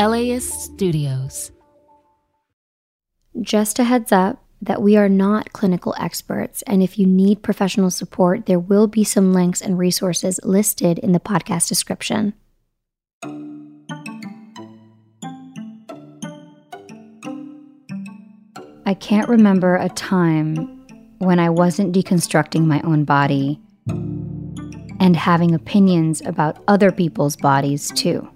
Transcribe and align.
LAist 0.00 0.62
Studios. 0.62 1.52
Just 3.42 3.78
a 3.78 3.84
heads 3.84 4.12
up 4.12 4.42
that 4.62 4.80
we 4.80 4.96
are 4.96 5.10
not 5.10 5.52
clinical 5.52 5.94
experts, 5.98 6.62
and 6.62 6.82
if 6.82 6.98
you 6.98 7.04
need 7.04 7.42
professional 7.42 7.90
support, 7.90 8.46
there 8.46 8.58
will 8.58 8.86
be 8.86 9.04
some 9.04 9.34
links 9.34 9.60
and 9.60 9.78
resources 9.78 10.40
listed 10.42 10.98
in 11.00 11.12
the 11.12 11.20
podcast 11.20 11.68
description. 11.68 12.32
I 18.86 18.94
can't 18.98 19.28
remember 19.28 19.76
a 19.76 19.90
time 19.90 20.56
when 21.18 21.38
I 21.38 21.50
wasn't 21.50 21.94
deconstructing 21.94 22.64
my 22.64 22.80
own 22.84 23.04
body 23.04 23.60
and 24.98 25.14
having 25.14 25.54
opinions 25.54 26.22
about 26.24 26.64
other 26.68 26.90
people's 26.90 27.36
bodies 27.36 27.92
too. 27.94 28.26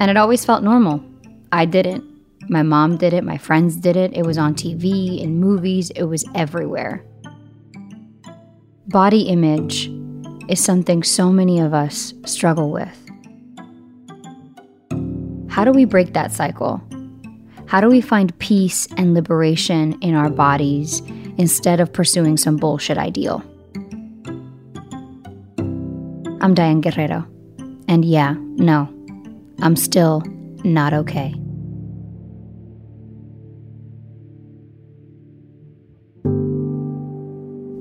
And 0.00 0.10
it 0.10 0.16
always 0.16 0.44
felt 0.44 0.64
normal. 0.64 1.04
I 1.52 1.66
didn't. 1.66 2.04
My 2.48 2.62
mom 2.62 2.96
did 2.96 3.12
it, 3.12 3.22
my 3.22 3.36
friends 3.36 3.76
did 3.76 3.96
it. 3.96 4.12
It 4.14 4.24
was 4.24 4.38
on 4.38 4.54
TV, 4.54 5.20
in 5.20 5.38
movies, 5.38 5.90
it 5.90 6.04
was 6.04 6.24
everywhere. 6.34 7.04
Body 8.88 9.28
image 9.28 9.88
is 10.48 10.58
something 10.58 11.02
so 11.02 11.30
many 11.30 11.60
of 11.60 11.74
us 11.74 12.12
struggle 12.24 12.70
with. 12.70 12.96
How 15.48 15.64
do 15.64 15.70
we 15.70 15.84
break 15.84 16.14
that 16.14 16.32
cycle? 16.32 16.82
How 17.66 17.80
do 17.80 17.88
we 17.88 18.00
find 18.00 18.36
peace 18.40 18.88
and 18.96 19.14
liberation 19.14 20.00
in 20.00 20.14
our 20.14 20.30
bodies 20.30 21.00
instead 21.36 21.78
of 21.78 21.92
pursuing 21.92 22.36
some 22.36 22.56
bullshit 22.56 22.98
ideal? 22.98 23.44
I'm 26.40 26.54
Diane 26.54 26.80
Guerrero. 26.80 27.26
And 27.86 28.04
yeah, 28.04 28.34
no, 28.38 28.88
I'm 29.62 29.76
still 29.76 30.22
not 30.64 30.92
okay. 30.94 31.34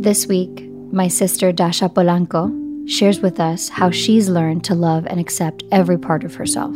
This 0.01 0.27
week, 0.27 0.65
my 0.91 1.07
sister 1.07 1.51
Dasha 1.51 1.89
Polanco 1.89 2.49
shares 2.89 3.19
with 3.19 3.39
us 3.39 3.69
how 3.69 3.91
she's 3.91 4.29
learned 4.29 4.63
to 4.63 4.75
love 4.75 5.05
and 5.05 5.19
accept 5.19 5.63
every 5.71 5.97
part 5.97 6.23
of 6.23 6.35
herself. 6.35 6.75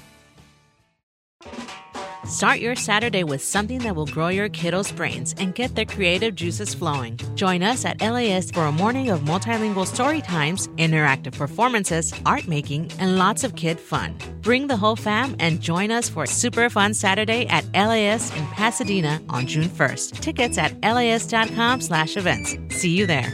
Start 2.31 2.61
your 2.61 2.75
Saturday 2.75 3.25
with 3.25 3.43
something 3.43 3.79
that 3.79 3.93
will 3.93 4.05
grow 4.05 4.29
your 4.29 4.47
kiddos' 4.47 4.95
brains 4.95 5.35
and 5.37 5.53
get 5.53 5.75
their 5.75 5.83
creative 5.83 6.33
juices 6.33 6.73
flowing. 6.73 7.19
Join 7.35 7.61
us 7.61 7.83
at 7.83 7.99
LAist 7.99 8.53
for 8.53 8.67
a 8.67 8.71
morning 8.71 9.09
of 9.09 9.19
multilingual 9.19 9.85
story 9.85 10.21
times, 10.21 10.69
interactive 10.77 11.37
performances, 11.37 12.13
art 12.25 12.47
making, 12.47 12.89
and 12.99 13.17
lots 13.17 13.43
of 13.43 13.57
kid 13.57 13.77
fun. 13.77 14.17
Bring 14.39 14.67
the 14.67 14.77
whole 14.77 14.95
fam 14.95 15.35
and 15.39 15.59
join 15.59 15.91
us 15.91 16.07
for 16.07 16.25
super 16.25 16.69
fun 16.69 16.93
Saturday 16.93 17.47
at 17.47 17.65
LAist 17.73 18.33
in 18.37 18.47
Pasadena 18.47 19.21
on 19.27 19.45
June 19.45 19.67
1st. 19.67 20.21
Tickets 20.21 20.57
at 20.57 20.81
laist.com 20.81 21.81
slash 21.81 22.15
events. 22.15 22.55
See 22.69 22.95
you 22.95 23.05
there. 23.07 23.29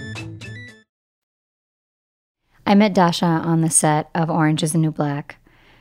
I 2.66 2.74
met 2.74 2.96
Dasha 2.96 3.28
on 3.28 3.62
the 3.62 3.69
set 3.69 4.09
of 4.16 4.31
Orange 4.31 4.63
is 4.63 4.72
the 4.72 4.80
New 4.80 4.91
Black. 4.91 5.38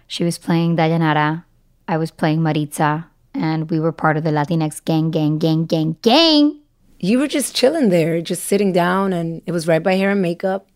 She 0.07 0.23
was 0.23 0.37
playing 0.37 0.77
Dayanara. 0.77 1.46
I 1.89 1.97
was 1.97 2.11
playing 2.11 2.43
Maritza, 2.43 3.09
and 3.35 3.71
we 3.71 3.79
were 3.79 3.93
part 3.93 4.17
of 4.17 4.25
the 4.25 4.31
Latinx 4.31 4.85
gang, 4.85 5.11
gang, 5.11 5.39
gang, 5.39 5.67
gang, 5.67 5.97
gang. 6.03 6.61
You 6.99 7.19
were 7.19 7.29
just 7.29 7.55
chilling 7.55 7.91
there, 7.91 8.21
just 8.21 8.45
sitting 8.45 8.73
down, 8.73 9.13
and 9.13 9.43
it 9.47 9.53
was 9.53 9.69
right 9.69 9.83
by 9.83 9.95
hair 9.95 10.11
and 10.11 10.23
makeup. 10.23 10.69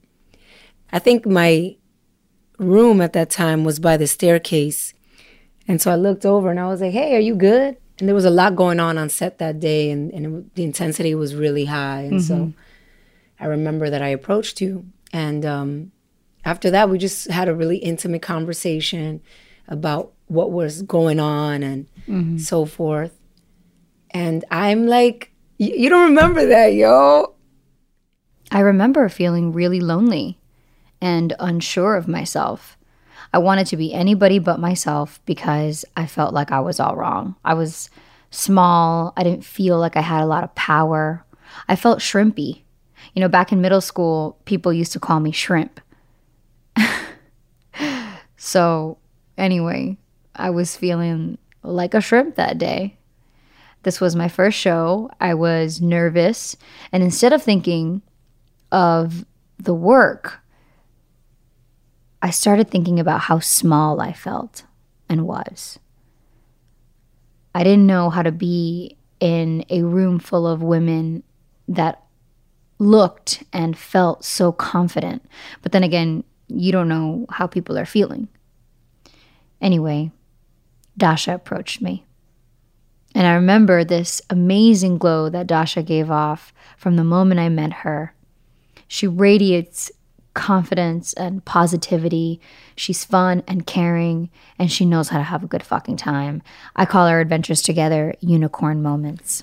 I 0.93 0.99
think 0.99 1.26
my 1.26 1.76
room 2.59 3.00
at 3.00 3.15
that 3.15 3.31
time 3.31 3.65
was 3.65 3.78
by 3.78 3.97
the 3.97 4.06
staircase. 4.06 4.93
And 5.66 5.81
so 5.81 5.91
I 5.91 5.97
looked 5.97 6.26
over 6.26 6.50
and 6.50 6.60
I 6.60 6.66
was 6.66 6.81
like, 6.81 6.93
hey, 6.93 7.16
are 7.16 7.20
you 7.20 7.34
good? 7.34 7.76
And 7.99 8.09
there 8.09 8.15
was 8.15 8.25
a 8.25 8.31
lot 8.31 8.56
going 8.56 8.81
on 8.81 8.99
on 8.99 9.09
set 9.09 9.38
that 9.38 9.60
day, 9.60 9.91
and, 9.91 10.12
and 10.12 10.26
it, 10.26 10.54
the 10.54 10.65
intensity 10.65 11.15
was 11.15 11.34
really 11.34 11.66
high. 11.66 12.03
And 12.03 12.22
so 12.22 12.53
I 13.38 13.47
remember 13.47 13.91
that 13.91 14.03
I 14.03 14.09
approached 14.09 14.60
you. 14.60 14.87
And 15.12 15.44
um, 15.44 15.93
after 16.44 16.70
that, 16.70 16.88
we 16.88 16.99
just 16.99 17.31
had 17.31 17.49
a 17.49 17.54
really 17.54 17.76
intimate 17.78 18.22
conversation 18.22 19.22
about 19.69 20.12
what 20.31 20.53
was 20.53 20.83
going 20.83 21.19
on 21.19 21.65
and 21.65 21.87
mm-hmm. 22.09 22.39
so 22.39 22.65
forth. 22.65 23.19
And 24.11 24.45
I'm 24.51 24.87
like, 24.87 25.33
you 25.59 25.91
don't 25.91 26.11
remember 26.11 26.47
that, 26.47 26.73
yo? 26.75 27.35
I 28.53 28.61
remember 28.61 29.09
feeling 29.09 29.53
really 29.53 29.81
lonely 29.81 30.39
and 31.01 31.35
unsure 31.41 31.97
of 31.97 32.07
myself. 32.07 32.79
I 33.35 33.39
wanted 33.39 33.67
to 33.69 33.77
be 33.77 33.93
anybody 33.93 34.39
but 34.39 34.61
myself 34.61 35.21
because 35.27 35.85
I 35.97 36.07
felt 36.07 36.33
like 36.33 36.53
I 36.53 36.61
was 36.61 36.79
all 36.79 36.95
wrong. 36.95 37.35
I 37.45 37.55
was 37.55 37.91
small. 38.31 39.12
I 39.17 39.25
didn't 39.25 39.45
feel 39.45 39.79
like 39.79 39.97
I 39.97 40.01
had 40.01 40.23
a 40.23 40.27
lot 40.27 40.45
of 40.45 40.55
power. 40.55 41.25
I 41.69 41.75
felt 41.75 41.99
shrimpy. 41.99 42.62
You 43.15 43.21
know, 43.21 43.29
back 43.29 43.51
in 43.51 43.61
middle 43.61 43.81
school, 43.81 44.39
people 44.45 44.73
used 44.73 44.93
to 44.93 45.01
call 45.01 45.19
me 45.19 45.33
shrimp. 45.33 45.81
so, 48.37 48.99
anyway, 49.37 49.97
I 50.41 50.51
was 50.51 50.77
feeling 50.77 51.39
like 51.62 51.95
a 51.95 52.01
shrimp 52.01 52.37
that 52.37 52.59
day. 52.59 52.97
This 53.83 54.01
was 54.01 54.17
my 54.17 54.28
first 54.28 54.59
show. 54.59 55.11
I 55.21 55.34
was 55.34 55.81
nervous. 55.81 56.56
And 56.93 57.03
instead 57.03 57.33
of 57.33 57.43
thinking 57.43 58.03
of 58.73 59.25
the 59.59 59.75
work, 59.75 60.41
I 62.23 62.31
started 62.31 62.70
thinking 62.70 63.00
about 63.00 63.20
how 63.23 63.38
small 63.38 64.00
I 64.00 64.12
felt 64.12 64.64
and 65.09 65.26
was. 65.26 65.79
I 67.55 67.64
didn't 67.64 67.87
know 67.87 68.11
how 68.11 68.23
to 68.23 68.32
be 68.32 68.97
in 69.19 69.64
a 69.70 69.82
room 69.82 70.19
full 70.19 70.47
of 70.47 70.62
women 70.62 71.23
that 71.69 72.03
looked 72.79 73.43
and 73.53 73.76
felt 73.76 74.25
so 74.25 74.53
confident. 74.53 75.23
But 75.62 75.73
then 75.73 75.82
again, 75.82 76.25
you 76.49 76.73
don't 76.73 76.88
know 76.88 77.26
how 77.31 77.47
people 77.47 77.79
are 77.79 77.87
feeling. 77.87 78.29
Anyway, 79.61 80.11
Dasha 81.00 81.35
approached 81.35 81.82
me. 81.82 82.05
And 83.14 83.26
I 83.26 83.32
remember 83.32 83.82
this 83.82 84.23
amazing 84.31 84.99
glow 84.99 85.29
that 85.31 85.49
Dasha 85.49 85.82
gave 85.82 86.11
off 86.11 86.52
from 86.76 86.94
the 86.94 87.02
moment 87.02 87.41
I 87.41 87.49
met 87.49 87.73
her. 87.73 88.14
She 88.87 89.08
radiates 89.08 89.91
confidence 90.35 91.12
and 91.14 91.44
positivity. 91.44 92.41
She's 92.76 93.05
fun 93.05 93.43
and 93.49 93.67
caring, 93.67 94.31
and 94.58 94.70
she 94.70 94.85
knows 94.85 95.08
how 95.08 95.19
to 95.19 95.25
have 95.25 95.43
a 95.43 95.49
good 95.49 95.64
fucking 95.64 95.97
time. 95.97 96.43
I 96.76 96.87
call 96.87 97.06
our 97.06 97.20
adventures 97.20 97.62
together 97.62 98.14
unicorn 98.20 98.81
moments. 98.81 99.43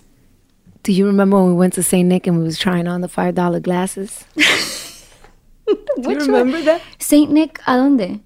Do 0.84 0.94
you 0.94 1.06
remember 1.08 1.38
when 1.38 1.48
we 1.48 1.54
went 1.54 1.74
to 1.74 1.84
St. 1.84 2.08
Nick 2.08 2.28
and 2.28 2.38
we 2.38 2.46
was 2.46 2.58
trying 2.58 2.88
on 2.88 3.02
the 3.02 3.10
$5 3.10 3.62
glasses? 3.62 4.24
Do 5.68 6.12
you 6.12 6.20
remember 6.20 6.62
that? 6.62 6.82
Saint 7.00 7.32
Nick, 7.32 7.60
¿a 7.68 7.72
dónde? 7.72 8.22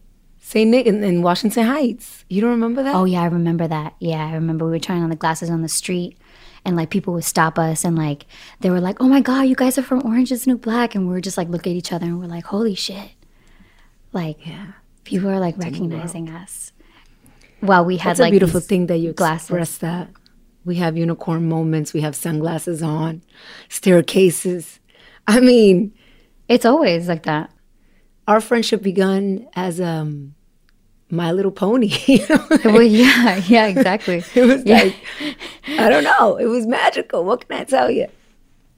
St. 0.52 0.70
Nick 0.70 0.86
in, 0.86 1.02
in 1.02 1.22
Washington 1.22 1.66
Heights. 1.66 2.26
You 2.28 2.42
don't 2.42 2.50
remember 2.50 2.84
that? 2.84 2.94
Oh 2.94 3.06
yeah, 3.06 3.22
I 3.22 3.28
remember 3.28 3.68
that. 3.70 3.96
Yeah, 4.00 4.26
I 4.28 4.34
remember 4.34 4.66
we 4.66 4.72
were 4.72 4.80
trying 4.80 5.02
on 5.02 5.10
the 5.10 5.16
glasses 5.16 5.50
on 5.50 5.62
the 5.62 5.70
street 5.70 6.18
and 6.66 6.76
like 6.76 6.90
people 6.90 7.14
would 7.14 7.24
stop 7.24 7.58
us 7.58 7.86
and 7.86 7.96
like 7.98 8.26
they 8.60 8.70
were 8.70 8.82
like, 8.82 9.00
"Oh 9.00 9.08
my 9.08 9.22
god, 9.22 9.44
you 9.44 9.56
guys 9.56 9.78
are 9.78 9.82
from 9.84 10.06
Orange 10.06 10.30
is 10.30 10.46
New 10.48 10.58
Black." 10.58 10.94
And 10.94 11.08
we 11.08 11.14
were 11.14 11.22
just 11.22 11.38
like 11.38 11.48
look 11.48 11.66
at 11.68 11.74
each 11.74 11.94
other 11.94 12.06
and 12.06 12.20
we're 12.20 12.26
like, 12.26 12.44
"Holy 12.46 12.76
shit." 12.76 13.12
Like 14.12 14.46
Yeah. 14.46 14.74
people 15.06 15.30
are 15.30 15.40
like 15.40 15.58
recognizing 15.58 16.30
us. 16.30 16.74
While 17.62 17.86
we 17.86 17.96
had 17.98 18.10
That's 18.12 18.20
like 18.20 18.32
a 18.32 18.38
beautiful 18.38 18.60
thing 18.60 18.88
that 18.88 18.98
you 18.98 19.14
glasses. 19.14 19.50
express 19.50 19.78
that. 19.78 20.10
We 20.66 20.76
have 20.76 20.98
unicorn 20.98 21.48
moments. 21.48 21.94
We 21.94 22.02
have 22.02 22.16
sunglasses 22.16 22.84
on, 22.84 23.22
staircases. 23.70 24.80
I 25.28 25.40
mean, 25.40 25.94
It's 26.50 26.66
always 26.66 27.08
like 27.08 27.24
that. 27.24 27.52
our 28.28 28.42
friendship 28.42 28.82
begun 28.84 29.48
as 29.56 29.80
um, 29.80 30.36
My 31.12 31.32
Little 31.32 31.52
Pony. 31.52 31.92
Well, 32.64 32.84
yeah, 32.84 33.42
yeah, 33.48 33.68
exactly. 33.68 34.24
it 34.36 34.46
was 34.46 34.66
like, 34.66 34.96
I 35.68 35.90
don't 35.90 36.04
know. 36.04 36.38
It 36.38 36.46
was 36.46 36.66
magical. 36.66 37.26
What 37.26 37.48
can 37.48 37.60
I 37.60 37.64
tell 37.64 37.92
you? 37.92 38.08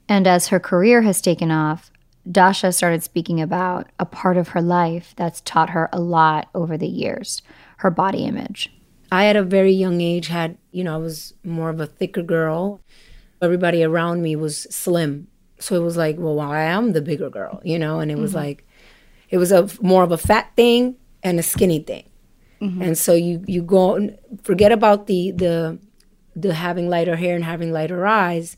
And 0.08 0.26
as 0.26 0.48
her 0.48 0.60
career 0.60 1.02
has 1.02 1.20
taken 1.20 1.50
off, 1.50 1.90
Dasha 2.30 2.72
started 2.72 3.02
speaking 3.02 3.40
about 3.40 3.88
a 3.98 4.06
part 4.06 4.36
of 4.36 4.48
her 4.48 4.62
life 4.62 5.14
that's 5.16 5.40
taught 5.42 5.70
her 5.70 5.88
a 5.92 6.00
lot 6.00 6.48
over 6.54 6.76
the 6.76 6.88
years 6.88 7.42
her 7.78 7.90
body 7.90 8.24
image. 8.24 8.72
I, 9.12 9.26
at 9.26 9.36
a 9.36 9.42
very 9.42 9.72
young 9.72 10.00
age, 10.00 10.28
had, 10.28 10.56
you 10.72 10.82
know, 10.82 10.94
I 10.94 10.98
was 10.98 11.34
more 11.44 11.70
of 11.70 11.80
a 11.80 11.86
thicker 11.86 12.22
girl. 12.22 12.80
Everybody 13.42 13.84
around 13.84 14.22
me 14.22 14.36
was 14.36 14.62
slim. 14.74 15.28
So 15.58 15.76
it 15.76 15.84
was 15.84 15.96
like, 15.96 16.16
well, 16.18 16.40
I 16.40 16.62
am 16.62 16.92
the 16.92 17.02
bigger 17.02 17.30
girl, 17.30 17.60
you 17.62 17.78
know? 17.78 18.00
And 18.00 18.10
it 18.10 18.18
was 18.18 18.30
mm-hmm. 18.30 18.46
like, 18.46 18.66
it 19.28 19.38
was 19.38 19.52
a 19.52 19.68
more 19.80 20.02
of 20.02 20.12
a 20.12 20.18
fat 20.18 20.50
thing 20.56 20.96
and 21.22 21.38
a 21.38 21.42
skinny 21.42 21.80
thing. 21.80 22.04
Mm-hmm. 22.64 22.82
And 22.82 22.98
so 22.98 23.12
you, 23.14 23.44
you 23.46 23.62
go, 23.62 23.94
and 23.96 24.18
forget 24.42 24.72
about 24.72 25.06
the, 25.06 25.32
the, 25.32 25.78
the 26.34 26.54
having 26.54 26.88
lighter 26.88 27.16
hair 27.16 27.34
and 27.34 27.44
having 27.44 27.72
lighter 27.72 28.06
eyes, 28.06 28.56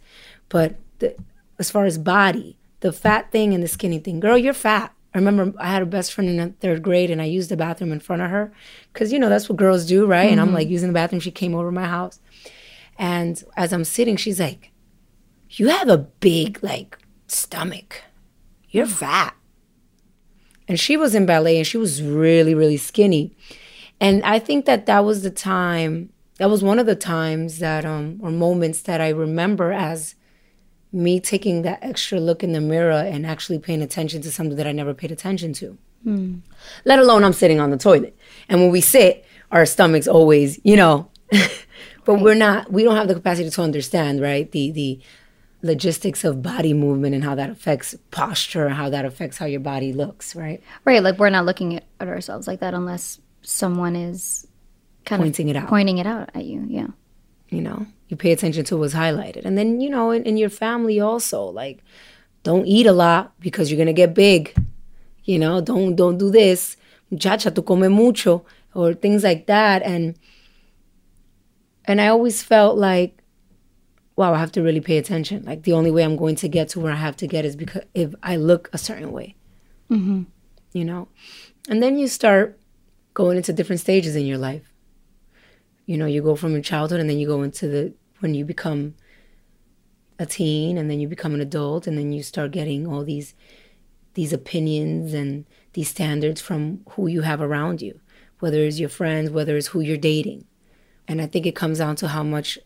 but 0.49 0.77
the, 1.01 1.17
as 1.59 1.71
far 1.71 1.85
as 1.85 1.99
body, 1.99 2.57
the 2.81 2.93
fat 2.93 3.33
thing 3.33 3.53
and 3.53 3.63
the 3.63 3.69
skinny 3.69 3.99
thing, 3.99 4.21
girl, 4.21 4.39
you're 4.39 4.55
fat. 4.55 4.93
I 5.15 5.19
remember 5.19 5.59
I 5.59 5.69
had 5.69 5.83
a 5.83 5.87
best 5.87 6.13
friend 6.13 6.29
in 6.29 6.37
the 6.37 6.55
third 6.61 6.83
grade 6.83 7.11
and 7.11 7.23
I 7.23 7.25
used 7.25 7.51
the 7.51 7.57
bathroom 7.57 7.91
in 7.91 8.01
front 8.01 8.23
of 8.23 8.31
her 8.31 8.53
because, 8.93 9.13
you 9.13 9.19
know, 9.19 9.31
that's 9.31 9.49
what 9.49 9.57
girls 9.57 9.87
do, 9.87 10.07
right? 10.07 10.31
And 10.31 10.41
I'm 10.41 10.49
mm-hmm. 10.49 10.57
like 10.57 10.69
using 10.69 10.89
the 10.89 10.95
bathroom. 10.95 11.21
She 11.21 11.31
came 11.31 11.55
over 11.55 11.73
my 11.73 11.87
house. 11.87 12.21
And 12.99 13.43
as 13.57 13.73
I'm 13.73 13.85
sitting, 13.85 14.17
she's 14.17 14.39
like, 14.39 14.73
You 15.51 15.69
have 15.69 15.89
a 15.89 15.99
big, 15.99 16.63
like, 16.63 16.99
stomach. 17.29 18.03
You're 18.69 18.87
mm. 18.87 18.93
fat. 18.93 19.35
And 20.69 20.79
she 20.79 20.97
was 20.97 21.15
in 21.15 21.27
ballet 21.27 21.59
and 21.59 21.67
she 21.67 21.79
was 21.79 22.03
really, 22.03 22.55
really 22.55 22.77
skinny. 22.77 23.33
And 24.01 24.23
I 24.25 24.39
think 24.39 24.67
that 24.67 24.87
that 24.87 25.05
was 25.05 25.23
the 25.23 25.31
time, 25.31 26.11
that 26.39 26.51
was 26.51 26.63
one 26.63 26.79
of 26.79 26.87
the 26.87 26.95
times 26.95 27.59
that, 27.61 27.85
um, 27.85 28.19
or 28.23 28.31
moments 28.31 28.83
that 28.83 29.01
I 29.01 29.09
remember 29.09 29.73
as 29.73 30.15
me 30.93 31.21
taking 31.21 31.63
that 31.63 31.79
extra 31.83 32.21
look 32.21 32.43
in 32.43 32.53
the 32.53 32.61
mirror 32.61 32.93
and 32.93 33.27
actually 33.27 33.59
paying 33.59 33.83
attention 33.83 34.23
to 34.23 34.31
something 34.31 34.57
that 34.57 34.67
I 34.67 34.73
never 34.73 34.95
paid 34.95 35.13
attention 35.13 35.53
to. 35.55 35.79
Let 36.85 36.99
alone 36.99 37.25
I'm 37.25 37.33
sitting 37.33 37.61
on 37.61 37.71
the 37.71 37.77
toilet. 37.79 38.17
And 38.49 38.61
when 38.61 38.71
we 38.71 38.81
sit, 38.81 39.25
our 39.51 39.67
stomach's 39.67 40.09
always, 40.09 40.61
you 40.63 40.77
know, 40.77 41.11
but 42.05 42.21
we're 42.21 42.35
not, 42.35 42.71
we 42.71 42.83
don't 42.85 42.97
have 42.97 43.09
the 43.09 43.15
capacity 43.15 43.51
to 43.51 43.63
understand, 43.63 44.21
right? 44.21 44.51
The, 44.51 44.71
the, 44.71 45.01
logistics 45.63 46.25
of 46.25 46.43
body 46.43 46.73
movement 46.73 47.15
and 47.15 47.25
how 47.25 47.35
that 47.35 47.51
affects 47.51 47.95
posture 48.11 48.67
and 48.67 48.75
how 48.75 48.89
that 48.91 49.05
affects 49.05 49.39
how 49.39 49.47
your 49.47 49.61
body 49.61 49.93
looks, 49.93 50.37
right? 50.37 50.63
Right, 50.85 51.03
like 51.03 51.19
we're 51.19 51.31
not 51.31 51.45
looking 51.45 51.77
at 51.77 52.09
ourselves 52.09 52.47
like 52.47 52.61
that 52.61 52.75
unless 52.75 53.21
someone 53.43 53.95
is 53.97 54.47
kind 55.05 55.21
Pointing 55.23 55.51
of 55.51 55.57
it 55.57 55.59
out. 55.61 55.69
pointing 55.69 55.99
it 55.99 56.07
out 56.07 56.31
at 56.35 56.45
you. 56.45 56.65
Yeah. 56.69 56.89
you 57.49 57.61
know 57.61 57.87
you 58.09 58.17
pay 58.17 58.33
attention 58.33 58.65
to 58.65 58.77
what's 58.77 58.95
highlighted. 58.95 59.45
And 59.45 59.57
then 59.59 59.81
you 59.81 59.91
know 59.91 60.11
in, 60.11 60.23
in 60.25 60.37
your 60.37 60.51
family 60.51 61.01
also 61.01 61.45
like 61.45 61.83
don't 62.43 62.67
eat 62.67 62.87
a 62.87 62.93
lot 62.93 63.33
because 63.41 63.71
you're 63.71 63.79
gonna 63.79 63.93
get 63.93 64.15
big. 64.15 64.55
You 65.25 65.39
know 65.39 65.61
don't 65.61 65.97
don't 65.97 66.19
do 66.19 66.31
this. 66.31 66.77
Muchacha 67.11 67.51
tu 67.51 67.63
come 67.63 67.89
mucho 67.89 68.45
or 68.75 68.95
things 68.95 69.23
like 69.25 69.47
that. 69.47 69.83
And 69.83 70.17
and 71.85 72.01
i 72.01 72.09
always 72.09 72.43
felt 72.43 72.77
like 72.77 73.23
wow 74.17 74.35
i 74.35 74.39
have 74.39 74.53
to 74.53 74.63
really 74.63 74.81
pay 74.81 74.99
attention. 74.99 75.45
Like 75.45 75.63
the 75.63 75.73
only 75.73 75.91
way 75.91 76.03
i'm 76.03 76.17
going 76.17 76.37
to 76.37 76.49
get 76.49 76.69
to 76.71 76.81
where 76.81 76.93
i 76.93 76.97
have 76.97 77.17
to 77.19 77.27
get 77.27 77.45
is 77.45 77.55
because 77.57 77.83
if 77.95 78.15
i 78.23 78.37
look 78.37 78.69
a 78.73 78.79
certain 78.79 79.13
way. 79.13 79.35
Mm-hmm. 79.91 80.23
You 80.73 80.85
know? 80.85 81.09
And 81.69 81.83
then 81.83 81.97
you 81.99 82.07
start 82.09 82.59
going 83.17 83.39
into 83.39 83.51
different 83.51 83.81
stages 83.81 84.15
in 84.15 84.27
your 84.27 84.37
life. 84.37 84.71
You 85.87 85.97
know 85.97 86.05
you 86.05 86.23
go 86.23 86.37
from 86.37 86.53
your 86.53 86.61
childhood 86.61 87.01
and 87.01 87.09
then 87.09 87.19
you 87.19 87.27
go 87.27 87.43
into 87.43 87.67
the 87.67 87.95
when 88.21 88.35
you 88.35 88.45
become 88.45 88.95
a 90.19 90.27
teen 90.27 90.77
and 90.77 90.91
then 90.91 91.01
you 91.01 91.09
become 91.09 91.33
an 91.33 91.41
adult 91.41 91.87
and 91.87 91.97
then 91.97 92.13
you 92.13 92.23
start 92.23 92.51
getting 92.51 92.87
all 92.87 93.05
these 93.05 93.35
these 94.13 94.35
opinions 94.35 95.15
and 95.15 95.47
these 95.73 95.89
standards 95.89 96.43
from 96.43 96.83
who 96.91 97.07
you 97.07 97.23
have 97.23 97.41
around 97.41 97.81
you 97.81 97.99
whether 98.41 98.59
it's 98.59 98.79
your 98.79 98.91
friends 98.91 99.31
whether 99.31 99.57
it's 99.57 99.69
who 99.69 99.81
you're 99.81 99.97
dating. 99.97 100.45
And 101.09 101.23
i 101.23 101.27
think 101.27 101.47
it 101.47 101.57
comes 101.57 101.79
down 101.79 101.97
to 101.97 102.09
how 102.09 102.23
much 102.23 102.59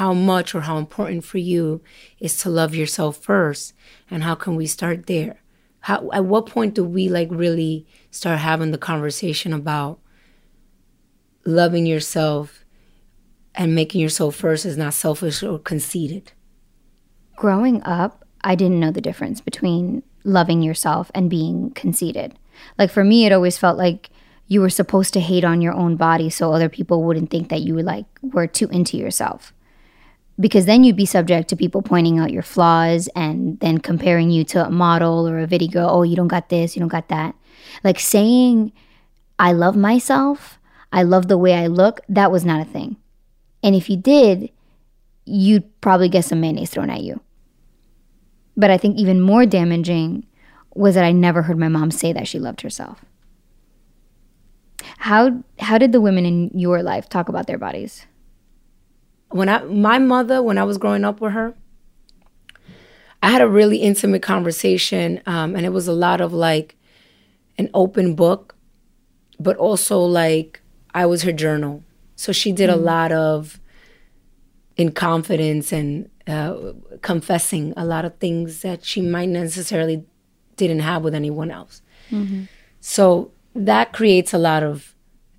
how 0.00 0.12
much 0.12 0.54
or 0.54 0.62
how 0.62 0.76
important 0.76 1.24
for 1.24 1.38
you 1.38 1.80
is 2.20 2.36
to 2.42 2.50
love 2.50 2.74
yourself 2.74 3.16
first 3.16 3.72
and 4.10 4.24
how 4.24 4.34
can 4.34 4.56
we 4.56 4.66
start 4.66 5.06
there? 5.06 5.36
How 5.80 6.10
at 6.12 6.26
what 6.26 6.46
point 6.46 6.74
do 6.74 6.84
we 6.84 7.08
like 7.08 7.28
really 7.30 7.86
start 8.14 8.38
having 8.38 8.70
the 8.70 8.78
conversation 8.78 9.52
about 9.52 9.98
loving 11.44 11.84
yourself 11.84 12.64
and 13.56 13.74
making 13.74 14.00
yourself 14.00 14.36
first 14.36 14.64
is 14.64 14.76
not 14.76 14.94
selfish 14.94 15.42
or 15.42 15.58
conceited. 15.58 16.30
Growing 17.34 17.82
up, 17.82 18.24
I 18.42 18.54
didn't 18.54 18.78
know 18.78 18.92
the 18.92 19.00
difference 19.00 19.40
between 19.40 20.04
loving 20.22 20.62
yourself 20.62 21.10
and 21.12 21.28
being 21.28 21.72
conceited. 21.72 22.38
Like 22.78 22.92
for 22.92 23.02
me, 23.02 23.26
it 23.26 23.32
always 23.32 23.58
felt 23.58 23.76
like 23.76 24.10
you 24.46 24.60
were 24.60 24.70
supposed 24.70 25.12
to 25.14 25.20
hate 25.20 25.44
on 25.44 25.60
your 25.60 25.72
own 25.72 25.96
body 25.96 26.30
so 26.30 26.52
other 26.52 26.68
people 26.68 27.02
wouldn't 27.02 27.30
think 27.30 27.48
that 27.48 27.62
you 27.62 27.74
were 27.74 27.82
like 27.82 28.06
were 28.22 28.46
too 28.46 28.68
into 28.68 28.96
yourself. 28.96 29.52
Because 30.38 30.66
then 30.66 30.84
you'd 30.84 30.96
be 30.96 31.06
subject 31.06 31.48
to 31.48 31.56
people 31.56 31.82
pointing 31.82 32.20
out 32.20 32.32
your 32.32 32.42
flaws 32.42 33.08
and 33.16 33.58
then 33.58 33.78
comparing 33.78 34.30
you 34.30 34.44
to 34.44 34.64
a 34.64 34.70
model 34.70 35.28
or 35.28 35.40
a 35.40 35.48
video 35.48 35.70
girl. 35.70 35.90
Oh, 35.90 36.02
you 36.04 36.14
don't 36.14 36.28
got 36.28 36.48
this, 36.48 36.76
you 36.76 36.80
don't 36.80 36.88
got 36.88 37.08
that. 37.08 37.34
Like 37.82 38.00
saying, 38.00 38.72
I 39.38 39.52
love 39.52 39.76
myself, 39.76 40.58
I 40.92 41.02
love 41.02 41.28
the 41.28 41.38
way 41.38 41.54
I 41.54 41.66
look, 41.66 42.00
that 42.08 42.30
was 42.30 42.44
not 42.44 42.60
a 42.60 42.64
thing. 42.64 42.96
And 43.62 43.74
if 43.74 43.88
you 43.90 43.96
did, 43.96 44.50
you'd 45.24 45.80
probably 45.80 46.08
get 46.08 46.24
some 46.24 46.40
mayonnaise 46.40 46.70
thrown 46.70 46.90
at 46.90 47.02
you. 47.02 47.20
But 48.56 48.70
I 48.70 48.78
think 48.78 48.98
even 48.98 49.20
more 49.20 49.46
damaging 49.46 50.26
was 50.74 50.94
that 50.94 51.04
I 51.04 51.12
never 51.12 51.42
heard 51.42 51.58
my 51.58 51.68
mom 51.68 51.90
say 51.90 52.12
that 52.12 52.28
she 52.28 52.38
loved 52.38 52.60
herself. 52.60 53.04
How 54.98 55.42
how 55.58 55.78
did 55.78 55.92
the 55.92 56.00
women 56.00 56.26
in 56.26 56.50
your 56.54 56.82
life 56.82 57.08
talk 57.08 57.28
about 57.28 57.46
their 57.46 57.58
bodies? 57.58 58.06
When 59.30 59.48
I 59.48 59.62
my 59.64 59.98
mother, 59.98 60.42
when 60.42 60.58
I 60.58 60.64
was 60.64 60.78
growing 60.78 61.04
up 61.04 61.20
with 61.20 61.32
her, 61.32 61.54
I 63.22 63.30
had 63.30 63.40
a 63.40 63.48
really 63.48 63.78
intimate 63.78 64.22
conversation, 64.22 65.20
um, 65.26 65.56
and 65.56 65.64
it 65.64 65.70
was 65.70 65.88
a 65.88 65.92
lot 65.92 66.20
of 66.20 66.32
like 66.32 66.76
an 67.58 67.70
open 67.74 68.14
book, 68.14 68.54
but 69.38 69.56
also 69.56 69.98
like 70.00 70.60
I 70.94 71.06
was 71.06 71.22
her 71.22 71.32
journal. 71.32 71.82
So 72.16 72.32
she 72.32 72.52
did 72.52 72.70
a 72.70 72.76
lot 72.76 73.12
of 73.12 73.60
in 74.76 74.90
confidence 74.92 75.72
and 75.72 76.08
uh, 76.26 76.72
confessing 77.02 77.72
a 77.76 77.84
lot 77.84 78.04
of 78.04 78.16
things 78.18 78.62
that 78.62 78.84
she 78.84 79.00
might 79.00 79.28
necessarily 79.28 80.04
didn't 80.56 80.80
have 80.80 81.02
with 81.02 81.14
anyone 81.14 81.50
else. 81.50 81.82
So 82.80 83.32
that 83.54 83.92
creates 83.92 84.32
a 84.32 84.38
lot 84.38 84.62
of 84.62 84.94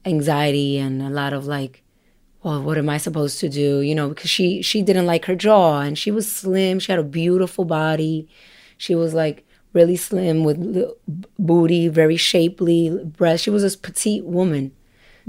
anxiety 0.05 0.77
and 0.77 1.01
a 1.01 1.09
lot 1.09 1.33
of 1.33 1.45
like, 1.45 1.83
well, 2.43 2.61
what 2.61 2.77
am 2.77 2.89
I 2.89 2.97
supposed 2.97 3.39
to 3.39 3.49
do? 3.49 3.79
You 3.79 3.95
know, 3.95 4.09
because 4.09 4.29
she 4.29 4.61
she 4.61 4.81
didn't 4.81 5.05
like 5.05 5.25
her 5.25 5.35
jaw 5.35 5.81
and 5.81 5.97
she 5.97 6.11
was 6.11 6.31
slim. 6.31 6.79
She 6.79 6.91
had 6.91 6.99
a 6.99 7.03
beautiful 7.03 7.65
body. 7.65 8.27
She 8.77 8.93
was 8.95 9.13
like 9.13 9.44
really 9.75 9.95
slim 9.97 10.43
with 10.43 10.57
booty, 11.37 11.87
very 11.89 12.17
shapely 12.17 12.89
breast. 13.03 13.43
She 13.43 13.51
was 13.51 13.63
a 13.63 13.77
petite 13.77 14.25
woman. 14.25 14.71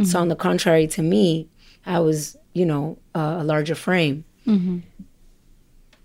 So 0.04 0.20
on 0.20 0.28
the 0.28 0.36
contrary 0.36 0.86
to 0.88 1.02
me, 1.02 1.48
I 1.86 2.00
was, 2.00 2.36
you 2.52 2.66
know, 2.66 2.98
uh, 3.14 3.36
a 3.40 3.44
larger 3.44 3.74
frame. 3.74 4.24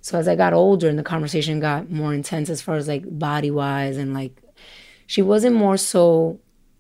So 0.02 0.18
as 0.18 0.28
I 0.28 0.36
got 0.36 0.54
older 0.54 0.88
and 0.90 0.98
the 0.98 1.04
conversation 1.04 1.60
got 1.60 1.92
more 1.92 2.14
intense 2.14 2.50
as 2.50 2.62
far 2.62 2.76
as 2.76 2.88
like 2.88 3.04
body 3.20 3.52
wise 3.52 3.98
and 3.98 4.14
like 4.14 4.42
she 5.08 5.22
wasn't 5.22 5.56
more 5.56 5.78
so 5.78 6.40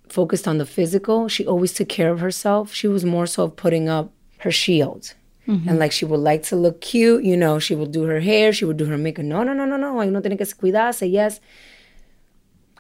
focused 0.09 0.47
on 0.47 0.57
the 0.57 0.65
physical. 0.65 1.27
She 1.27 1.45
always 1.45 1.73
took 1.73 1.89
care 1.89 2.11
of 2.11 2.19
herself. 2.21 2.73
She 2.73 2.87
was 2.87 3.03
more 3.05 3.27
so 3.27 3.43
of 3.43 3.55
putting 3.55 3.87
up 3.89 4.11
her 4.39 4.51
shield. 4.51 5.13
And 5.47 5.79
like 5.79 5.91
she 5.91 6.05
would 6.05 6.19
like 6.19 6.43
to 6.43 6.55
look 6.55 6.81
cute, 6.81 7.23
you 7.23 7.35
know, 7.35 7.59
she 7.59 7.75
would 7.75 7.91
do 7.91 8.03
her 8.03 8.19
hair, 8.19 8.53
she 8.53 8.63
would 8.63 8.77
do 8.77 8.85
her 8.85 8.97
makeup. 8.97 9.25
No, 9.25 9.43
no, 9.43 9.53
no, 9.53 9.65
no, 9.65 9.75
no. 9.75 9.99
Uno 10.01 10.21
tiene 10.21 10.37
que 10.37 10.45
cuidarse, 10.45 11.11
yes. 11.11 11.39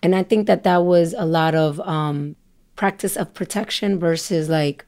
And 0.03 0.15
I 0.15 0.23
think 0.23 0.47
that 0.47 0.63
that 0.63 0.85
was 0.85 1.13
a 1.17 1.25
lot 1.25 1.53
of 1.53 1.79
um, 1.81 2.35
practice 2.75 3.17
of 3.17 3.33
protection 3.33 3.99
versus 3.99 4.47
like, 4.49 4.85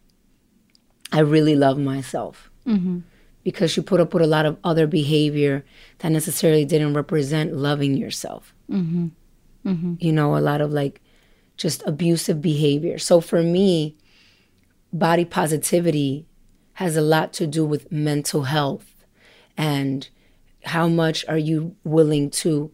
I 1.11 1.19
really 1.19 1.55
love 1.55 1.77
myself. 1.77 2.49
Mm-hmm. 2.65 2.99
Because 3.43 3.71
she 3.71 3.81
put 3.81 3.99
up 3.99 4.13
with 4.13 4.23
a 4.23 4.27
lot 4.27 4.45
of 4.45 4.57
other 4.63 4.87
behavior 4.87 5.65
that 5.99 6.09
necessarily 6.09 6.63
didn't 6.63 6.93
represent 6.93 7.53
loving 7.53 7.97
yourself. 7.97 8.53
Mm-hmm. 8.71 9.07
Mm-hmm. 9.65 9.95
You 9.99 10.11
know, 10.13 10.37
a 10.37 10.39
lot 10.39 10.61
of 10.61 10.71
like 10.71 11.01
just 11.57 11.83
abusive 11.85 12.41
behavior. 12.41 12.97
So 12.97 13.19
for 13.19 13.43
me, 13.43 13.97
body 14.93 15.25
positivity 15.25 16.25
has 16.73 16.95
a 16.97 17.01
lot 17.01 17.33
to 17.33 17.47
do 17.47 17.65
with 17.65 17.91
mental 17.91 18.43
health 18.43 18.93
and 19.57 20.09
how 20.65 20.87
much 20.87 21.25
are 21.27 21.37
you 21.37 21.75
willing 21.83 22.29
to 22.29 22.71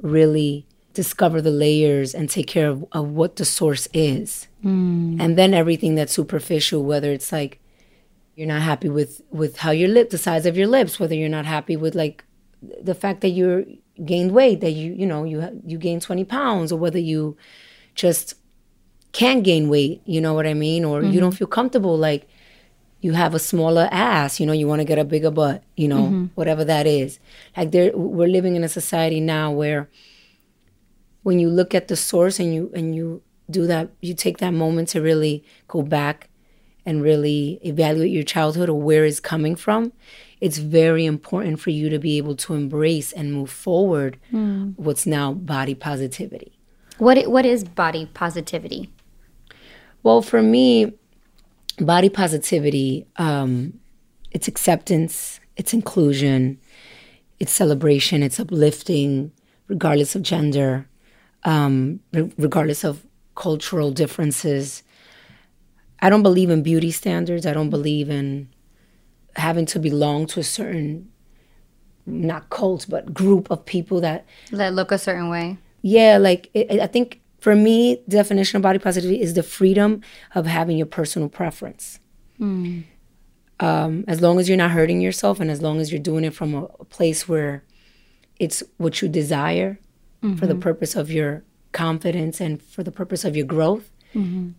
really 0.00 0.66
discover 0.92 1.40
the 1.40 1.50
layers 1.50 2.14
and 2.14 2.28
take 2.28 2.46
care 2.46 2.68
of, 2.68 2.84
of 2.92 3.08
what 3.08 3.36
the 3.36 3.44
source 3.44 3.88
is 3.94 4.48
mm. 4.62 5.16
and 5.20 5.38
then 5.38 5.54
everything 5.54 5.94
that's 5.94 6.12
superficial 6.12 6.84
whether 6.84 7.10
it's 7.10 7.32
like 7.32 7.58
you're 8.34 8.46
not 8.46 8.62
happy 8.62 8.88
with 8.88 9.22
with 9.30 9.58
how 9.58 9.70
your 9.70 9.88
lip 9.88 10.10
the 10.10 10.18
size 10.18 10.44
of 10.44 10.56
your 10.56 10.66
lips 10.66 11.00
whether 11.00 11.14
you're 11.14 11.28
not 11.28 11.46
happy 11.46 11.76
with 11.76 11.94
like 11.94 12.24
the 12.82 12.94
fact 12.94 13.22
that 13.22 13.30
you're 13.30 13.64
gained 14.04 14.32
weight 14.32 14.60
that 14.60 14.72
you 14.72 14.92
you 14.92 15.06
know 15.06 15.24
you 15.24 15.62
you 15.64 15.78
gained 15.78 16.02
20 16.02 16.24
pounds 16.24 16.72
or 16.72 16.78
whether 16.78 16.98
you 16.98 17.36
just 17.94 18.34
can't 19.12 19.42
gain 19.44 19.68
weight 19.68 20.02
you 20.04 20.20
know 20.20 20.34
what 20.34 20.46
i 20.46 20.54
mean 20.54 20.84
or 20.84 21.00
mm-hmm. 21.00 21.12
you 21.12 21.20
don't 21.20 21.32
feel 21.32 21.46
comfortable 21.46 21.96
like 21.96 22.28
you 23.02 23.12
have 23.12 23.34
a 23.34 23.38
smaller 23.38 23.88
ass, 23.90 24.38
you 24.38 24.46
know, 24.46 24.52
you 24.52 24.68
want 24.68 24.80
to 24.80 24.84
get 24.84 24.98
a 24.98 25.04
bigger 25.04 25.30
butt, 25.30 25.62
you 25.76 25.88
know, 25.88 26.04
mm-hmm. 26.04 26.24
whatever 26.36 26.64
that 26.64 26.86
is. 26.86 27.18
Like 27.56 27.72
there 27.72 27.90
we're 27.94 28.28
living 28.28 28.54
in 28.56 28.62
a 28.62 28.68
society 28.68 29.20
now 29.20 29.50
where 29.50 29.90
when 31.24 31.40
you 31.40 31.50
look 31.50 31.74
at 31.74 31.88
the 31.88 31.96
source 31.96 32.38
and 32.38 32.54
you 32.54 32.70
and 32.74 32.94
you 32.94 33.20
do 33.50 33.66
that, 33.66 33.90
you 34.00 34.14
take 34.14 34.38
that 34.38 34.52
moment 34.52 34.88
to 34.90 35.02
really 35.02 35.44
go 35.66 35.82
back 35.82 36.30
and 36.86 37.02
really 37.02 37.60
evaluate 37.64 38.10
your 38.10 38.22
childhood 38.22 38.68
or 38.68 38.80
where 38.80 39.04
it's 39.04 39.20
coming 39.20 39.56
from, 39.56 39.92
it's 40.40 40.58
very 40.58 41.04
important 41.04 41.60
for 41.60 41.70
you 41.70 41.88
to 41.88 41.98
be 41.98 42.18
able 42.18 42.36
to 42.36 42.54
embrace 42.54 43.12
and 43.12 43.32
move 43.32 43.50
forward 43.50 44.18
mm. 44.32 44.74
what's 44.76 45.06
now 45.06 45.32
body 45.32 45.74
positivity. 45.74 46.52
What 46.98 47.26
what 47.26 47.44
is 47.44 47.64
body 47.64 48.06
positivity? 48.14 48.90
Well, 50.04 50.22
for 50.22 50.40
me, 50.40 50.92
body 51.78 52.08
positivity, 52.08 53.06
um, 53.16 53.78
it's 54.30 54.48
acceptance, 54.48 55.40
it's 55.56 55.72
inclusion, 55.72 56.58
it's 57.38 57.52
celebration, 57.52 58.22
it's 58.22 58.40
uplifting, 58.40 59.32
regardless 59.68 60.14
of 60.14 60.22
gender, 60.22 60.88
um, 61.44 62.00
re- 62.12 62.32
regardless 62.38 62.84
of 62.84 63.04
cultural 63.34 63.90
differences. 63.90 64.82
I 66.00 66.10
don't 66.10 66.22
believe 66.22 66.50
in 66.50 66.62
beauty 66.62 66.90
standards. 66.90 67.46
I 67.46 67.52
don't 67.52 67.70
believe 67.70 68.10
in 68.10 68.48
having 69.36 69.66
to 69.66 69.78
belong 69.78 70.26
to 70.26 70.40
a 70.40 70.44
certain, 70.44 71.10
not 72.06 72.50
cult, 72.50 72.86
but 72.88 73.14
group 73.14 73.50
of 73.50 73.64
people 73.64 74.00
that 74.00 74.26
that 74.50 74.74
look 74.74 74.92
a 74.92 74.98
certain 74.98 75.28
way. 75.28 75.58
Yeah, 75.82 76.18
like 76.18 76.50
it, 76.54 76.80
I 76.80 76.86
think 76.86 77.21
for 77.42 77.56
me, 77.56 78.00
definition 78.08 78.56
of 78.56 78.62
body 78.62 78.78
positivity 78.78 79.20
is 79.20 79.34
the 79.34 79.42
freedom 79.42 80.00
of 80.32 80.46
having 80.46 80.76
your 80.76 80.86
personal 80.86 81.28
preference. 81.28 81.98
Mm. 82.38 82.84
Um, 83.58 84.04
as 84.06 84.20
long 84.20 84.38
as 84.38 84.48
you're 84.48 84.56
not 84.56 84.70
hurting 84.70 85.00
yourself 85.00 85.40
and 85.40 85.50
as 85.50 85.60
long 85.60 85.80
as 85.80 85.90
you're 85.90 86.00
doing 86.00 86.22
it 86.22 86.34
from 86.34 86.54
a, 86.54 86.64
a 86.78 86.84
place 86.84 87.28
where 87.28 87.64
it's 88.38 88.62
what 88.76 89.02
you 89.02 89.08
desire 89.08 89.80
mm-hmm. 90.22 90.36
for 90.36 90.46
the 90.46 90.52
mm-hmm. 90.52 90.62
purpose 90.62 90.94
of 90.94 91.10
your 91.10 91.42
confidence 91.72 92.40
and 92.40 92.62
for 92.62 92.84
the 92.84 92.92
purpose 92.92 93.24
of 93.24 93.34
your 93.34 93.46
growth, 93.46 93.90
mm-hmm. 94.14 94.50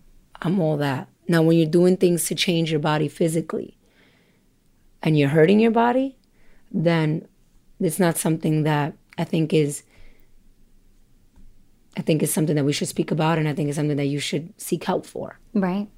I'm 0.42 0.60
all 0.60 0.76
that. 0.76 1.08
Now, 1.26 1.40
when 1.40 1.56
you're 1.56 1.66
doing 1.66 1.96
things 1.96 2.26
to 2.26 2.34
change 2.34 2.70
your 2.70 2.80
body 2.80 3.08
physically 3.08 3.78
and 5.02 5.18
you're 5.18 5.30
hurting 5.30 5.58
your 5.58 5.70
body, 5.70 6.18
then 6.70 7.26
it's 7.80 7.98
not 7.98 8.18
something 8.18 8.64
that 8.64 8.92
I 9.16 9.24
think 9.24 9.54
is 9.54 9.84
I 11.96 12.02
think 12.02 12.22
is 12.22 12.32
something 12.32 12.56
that 12.56 12.64
we 12.64 12.72
should 12.72 12.88
speak 12.88 13.10
about, 13.10 13.38
and 13.38 13.48
I 13.48 13.54
think 13.54 13.68
it's 13.68 13.76
something 13.76 13.96
that 13.96 14.06
you 14.06 14.18
should 14.18 14.52
seek 14.60 14.84
help 14.84 15.06
for. 15.06 15.38
Right, 15.52 15.88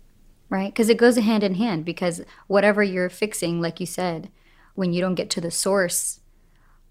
right, 0.51 0.73
because 0.73 0.89
it 0.89 0.99
goes 0.99 1.17
hand 1.17 1.43
in 1.43 1.55
hand. 1.55 1.85
Because 1.85 2.23
whatever 2.49 2.83
you're 2.83 3.09
fixing, 3.09 3.61
like 3.61 3.81
you 3.81 3.87
said, 3.87 4.31
when 4.75 4.93
you 4.93 5.01
don't 5.01 5.15
get 5.15 5.31
to 5.31 5.41
the 5.41 5.51
source 5.51 6.21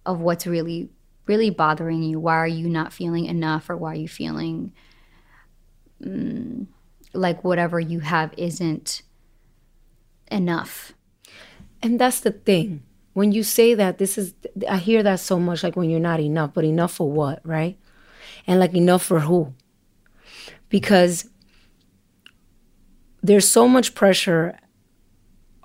of 0.05 0.19
what's 0.19 0.47
really, 0.47 0.89
really 1.27 1.49
bothering 1.49 2.01
you, 2.01 2.19
why 2.19 2.35
are 2.35 2.47
you 2.47 2.67
not 2.67 2.93
feeling 2.93 3.25
enough, 3.25 3.69
or 3.69 3.77
why 3.77 3.91
are 3.91 3.95
you 3.95 4.07
feeling 4.07 4.73
mm, 6.01 6.65
like 7.13 7.43
whatever 7.43 7.79
you 7.79 7.99
have 7.99 8.33
isn't 8.37 9.03
enough? 10.31 10.93
And 11.83 11.99
that's 11.99 12.21
the 12.21 12.31
thing. 12.31 12.81
When 13.13 13.31
you 13.31 13.43
say 13.43 13.75
that, 13.75 13.99
this 13.99 14.17
is, 14.17 14.33
I 14.67 14.77
hear 14.77 15.03
that 15.03 15.19
so 15.19 15.39
much, 15.39 15.63
like 15.63 15.75
when 15.75 15.89
you're 15.89 15.99
not 15.99 16.19
enough, 16.19 16.53
but 16.53 16.65
enough 16.65 16.93
for 16.93 17.09
what, 17.09 17.39
right? 17.45 17.77
And 18.47 18.59
like 18.59 18.73
enough 18.73 19.03
for 19.03 19.21
who? 19.21 19.53
Because 20.69 21.29
there's 23.21 23.47
so 23.47 23.67
much 23.67 23.95
pressure 23.95 24.59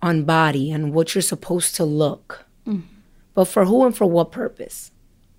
on 0.02 0.24
body 0.24 0.70
and 0.70 0.94
what 0.94 1.14
you're 1.14 1.22
supposed 1.22 1.74
to 1.76 1.84
look. 1.84 2.46
Mm-hmm. 2.66 2.86
But 3.34 3.44
for 3.46 3.64
who 3.64 3.84
and 3.84 3.96
for 3.96 4.06
what 4.06 4.32
purpose? 4.32 4.92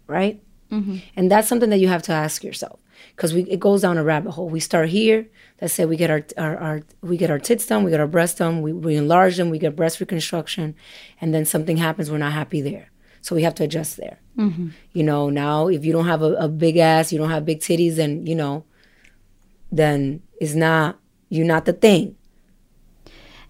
Right? 0.07 0.41
Mm-hmm. 0.71 0.97
And 1.15 1.31
that's 1.31 1.47
something 1.47 1.69
that 1.69 1.79
you 1.79 1.87
have 1.87 2.03
to 2.03 2.11
ask 2.13 2.43
yourself 2.43 2.79
because 3.15 3.33
we 3.33 3.43
it 3.43 3.59
goes 3.59 3.81
down 3.81 3.97
a 3.97 4.03
rabbit 4.03 4.31
hole. 4.31 4.49
We 4.49 4.59
start 4.59 4.89
here. 4.89 5.27
Let's 5.61 5.73
say 5.73 5.85
we 5.85 5.97
get 5.97 6.09
our, 6.09 6.25
our, 6.37 6.57
our, 6.57 6.81
we 7.01 7.17
get 7.17 7.29
our 7.29 7.39
tits 7.39 7.65
done, 7.65 7.83
we 7.83 7.91
get 7.91 7.99
our 7.99 8.07
breasts 8.07 8.39
done, 8.39 8.61
we, 8.61 8.73
we 8.73 8.95
enlarge 8.95 9.37
them, 9.37 9.49
we 9.49 9.59
get 9.59 9.75
breast 9.75 9.99
reconstruction, 9.99 10.75
and 11.19 11.33
then 11.33 11.45
something 11.45 11.77
happens. 11.77 12.09
We're 12.09 12.17
not 12.17 12.33
happy 12.33 12.61
there. 12.61 12.89
So 13.21 13.35
we 13.35 13.43
have 13.43 13.55
to 13.55 13.63
adjust 13.63 13.97
there. 13.97 14.19
Mm-hmm. 14.37 14.69
You 14.93 15.03
know, 15.03 15.29
now 15.29 15.67
if 15.67 15.85
you 15.85 15.93
don't 15.93 16.07
have 16.07 16.21
a, 16.21 16.33
a, 16.33 16.47
big 16.47 16.77
ass, 16.77 17.11
you 17.11 17.19
don't 17.19 17.29
have 17.29 17.45
big 17.45 17.59
titties, 17.59 17.99
and 17.99 18.27
you 18.27 18.35
know, 18.35 18.65
then 19.71 20.21
it's 20.39 20.55
not 20.55 20.99
you're 21.29 21.45
not 21.45 21.65
the 21.65 21.73
thing. 21.73 22.15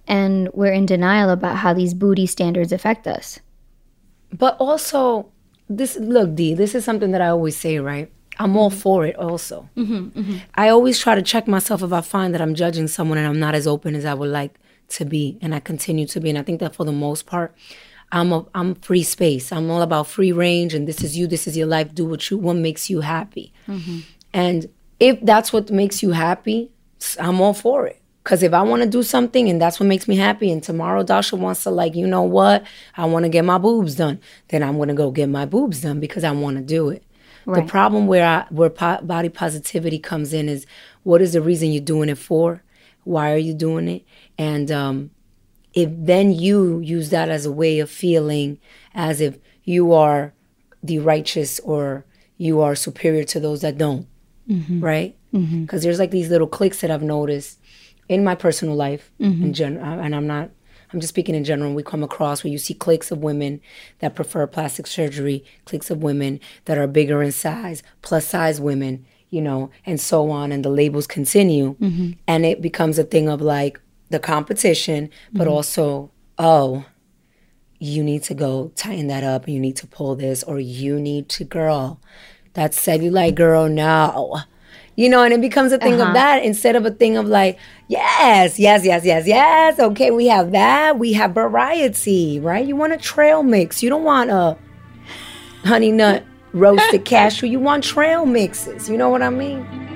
And 0.07 0.49
we're 0.53 0.73
in 0.73 0.85
denial 0.85 1.29
about 1.29 1.57
how 1.57 1.73
these 1.73 1.93
booty 1.93 2.25
standards 2.25 2.71
affect 2.71 3.07
us. 3.07 3.39
But 4.33 4.57
also, 4.57 5.31
this 5.69 5.95
look, 5.97 6.35
D, 6.35 6.53
this 6.53 6.75
is 6.75 6.83
something 6.83 7.11
that 7.11 7.21
I 7.21 7.29
always 7.29 7.55
say, 7.55 7.79
right? 7.79 8.11
I'm 8.39 8.57
all 8.57 8.69
for 8.69 9.05
it 9.05 9.15
also. 9.17 9.69
Mm-hmm, 9.77 10.19
mm-hmm. 10.19 10.37
I 10.55 10.69
always 10.69 10.99
try 10.99 11.15
to 11.15 11.21
check 11.21 11.47
myself 11.47 11.83
if 11.83 11.93
I 11.93 12.01
find 12.01 12.33
that 12.33 12.41
I'm 12.41 12.55
judging 12.55 12.87
someone 12.87 13.17
and 13.17 13.27
I'm 13.27 13.39
not 13.39 13.55
as 13.55 13.67
open 13.67 13.93
as 13.93 14.05
I 14.05 14.13
would 14.13 14.29
like 14.29 14.55
to 14.89 15.05
be. 15.05 15.37
And 15.41 15.53
I 15.53 15.59
continue 15.59 16.07
to 16.07 16.19
be. 16.19 16.29
And 16.29 16.39
I 16.39 16.43
think 16.43 16.59
that 16.59 16.75
for 16.75 16.83
the 16.83 16.91
most 16.91 17.25
part, 17.25 17.55
I'm 18.11 18.31
a 18.31 18.45
I'm 18.53 18.75
free 18.75 19.03
space. 19.03 19.51
I'm 19.51 19.69
all 19.69 19.81
about 19.81 20.07
free 20.07 20.31
range, 20.31 20.73
and 20.73 20.87
this 20.87 21.03
is 21.03 21.17
you. 21.17 21.27
This 21.27 21.47
is 21.47 21.55
your 21.55 21.67
life. 21.67 21.93
Do 21.93 22.05
what 22.05 22.29
you 22.29 22.37
what 22.37 22.55
makes 22.55 22.89
you 22.89 23.01
happy. 23.01 23.53
Mm-hmm. 23.67 23.99
And 24.33 24.69
if 24.99 25.19
that's 25.21 25.51
what 25.53 25.71
makes 25.71 26.03
you 26.03 26.11
happy, 26.11 26.71
I'm 27.19 27.41
all 27.41 27.53
for 27.53 27.87
it. 27.87 27.97
Cause 28.23 28.43
if 28.43 28.53
I 28.53 28.61
want 28.61 28.83
to 28.83 28.87
do 28.87 29.01
something 29.01 29.49
and 29.49 29.59
that's 29.59 29.79
what 29.79 29.87
makes 29.87 30.07
me 30.07 30.15
happy, 30.15 30.51
and 30.51 30.61
tomorrow 30.61 31.01
Dasha 31.01 31.35
wants 31.35 31.63
to 31.63 31.71
like, 31.71 31.95
you 31.95 32.05
know 32.05 32.21
what, 32.21 32.63
I 32.95 33.05
want 33.05 33.23
to 33.23 33.29
get 33.29 33.43
my 33.43 33.57
boobs 33.57 33.95
done, 33.95 34.19
then 34.49 34.61
I'm 34.61 34.77
gonna 34.77 34.93
go 34.93 35.09
get 35.09 35.27
my 35.27 35.45
boobs 35.45 35.81
done 35.81 35.99
because 35.99 36.23
I 36.23 36.31
want 36.31 36.57
to 36.57 36.63
do 36.63 36.89
it. 36.89 37.03
Right. 37.47 37.63
The 37.65 37.67
problem 37.67 38.05
where 38.05 38.27
I, 38.27 38.45
where 38.51 38.69
po- 38.69 39.01
body 39.01 39.29
positivity 39.29 39.97
comes 39.97 40.33
in 40.33 40.49
is 40.49 40.67
what 41.01 41.21
is 41.21 41.33
the 41.33 41.41
reason 41.41 41.71
you're 41.71 41.81
doing 41.81 42.09
it 42.09 42.19
for? 42.19 42.61
Why 43.05 43.31
are 43.31 43.37
you 43.37 43.55
doing 43.55 43.87
it? 43.87 44.05
And 44.37 44.69
um, 44.71 45.09
if 45.73 45.89
then 45.93 46.31
you 46.31 46.79
use 46.79 47.09
that 47.09 47.29
as 47.29 47.45
a 47.45 47.51
way 47.51 47.79
of 47.79 47.89
feeling 47.89 48.59
as 48.93 49.21
if 49.21 49.37
you 49.63 49.93
are 49.93 50.33
the 50.83 50.99
righteous 50.99 51.59
or 51.61 52.05
you 52.37 52.59
are 52.59 52.75
superior 52.75 53.23
to 53.23 53.39
those 53.39 53.61
that 53.61 53.77
don't, 53.77 54.07
mm-hmm. 54.49 54.83
right? 54.83 55.15
Because 55.31 55.45
mm-hmm. 55.47 55.77
there's 55.77 55.99
like 55.99 56.11
these 56.11 56.29
little 56.29 56.47
cliques 56.47 56.81
that 56.81 56.91
I've 56.91 57.03
noticed 57.03 57.59
in 58.09 58.23
my 58.23 58.35
personal 58.35 58.75
life 58.75 59.11
mm-hmm. 59.19 59.43
in 59.43 59.53
general, 59.53 59.85
uh, 59.85 60.01
and 60.01 60.15
I'm 60.15 60.27
not. 60.27 60.49
I'm 60.93 60.99
just 60.99 61.13
speaking 61.13 61.35
in 61.35 61.45
general. 61.45 61.73
We 61.73 61.83
come 61.83 62.03
across 62.03 62.43
where 62.43 62.51
you 62.51 62.57
see 62.57 62.73
cliques 62.73 63.11
of 63.11 63.19
women 63.19 63.61
that 63.99 64.13
prefer 64.13 64.45
plastic 64.45 64.87
surgery, 64.87 65.45
cliques 65.63 65.89
of 65.89 66.03
women 66.03 66.41
that 66.65 66.77
are 66.77 66.85
bigger 66.85 67.23
in 67.23 67.31
size, 67.31 67.81
plus 68.01 68.25
size 68.25 68.59
women, 68.59 69.05
you 69.29 69.41
know, 69.41 69.69
and 69.85 70.01
so 70.01 70.31
on. 70.31 70.51
And 70.51 70.65
the 70.65 70.69
labels 70.69 71.07
continue. 71.07 71.75
Mm-hmm. 71.75 72.11
And 72.27 72.45
it 72.45 72.61
becomes 72.61 72.99
a 72.99 73.05
thing 73.05 73.29
of 73.29 73.39
like, 73.39 73.79
the 74.11 74.19
competition, 74.19 75.09
but 75.33 75.43
mm-hmm. 75.43 75.53
also, 75.53 76.11
oh, 76.37 76.85
you 77.79 78.03
need 78.03 78.21
to 78.23 78.35
go 78.35 78.71
tighten 78.75 79.07
that 79.07 79.23
up 79.23 79.47
you 79.47 79.59
need 79.59 79.75
to 79.77 79.87
pull 79.87 80.15
this, 80.15 80.43
or 80.43 80.59
you 80.59 80.99
need 80.99 81.29
to, 81.29 81.43
girl, 81.43 81.99
that 82.53 82.71
cellulite 82.71 83.35
girl, 83.35 83.67
no. 83.67 84.41
You 84.95 85.09
know, 85.09 85.23
and 85.23 85.33
it 85.33 85.41
becomes 85.41 85.71
a 85.71 85.77
thing 85.77 85.93
uh-huh. 85.93 86.09
of 86.09 86.13
that 86.13 86.43
instead 86.43 86.75
of 86.75 86.85
a 86.85 86.91
thing 86.91 87.17
of 87.17 87.25
like, 87.25 87.57
yes, 87.87 88.59
yes, 88.59 88.85
yes, 88.85 89.03
yes, 89.03 89.25
yes. 89.25 89.79
Okay, 89.79 90.11
we 90.11 90.27
have 90.27 90.51
that. 90.51 90.99
We 90.99 91.13
have 91.13 91.33
variety, 91.33 92.39
right? 92.39 92.67
You 92.67 92.75
want 92.75 92.93
a 92.93 92.97
trail 92.97 93.41
mix. 93.41 93.81
You 93.81 93.89
don't 93.89 94.03
want 94.03 94.29
a 94.29 94.57
honey 95.63 95.91
nut 95.91 96.23
roasted 96.53 97.05
cashew. 97.05 97.47
You 97.47 97.59
want 97.59 97.83
trail 97.83 98.25
mixes. 98.25 98.89
You 98.89 98.97
know 98.97 99.09
what 99.09 99.21
I 99.21 99.29
mean? 99.29 99.90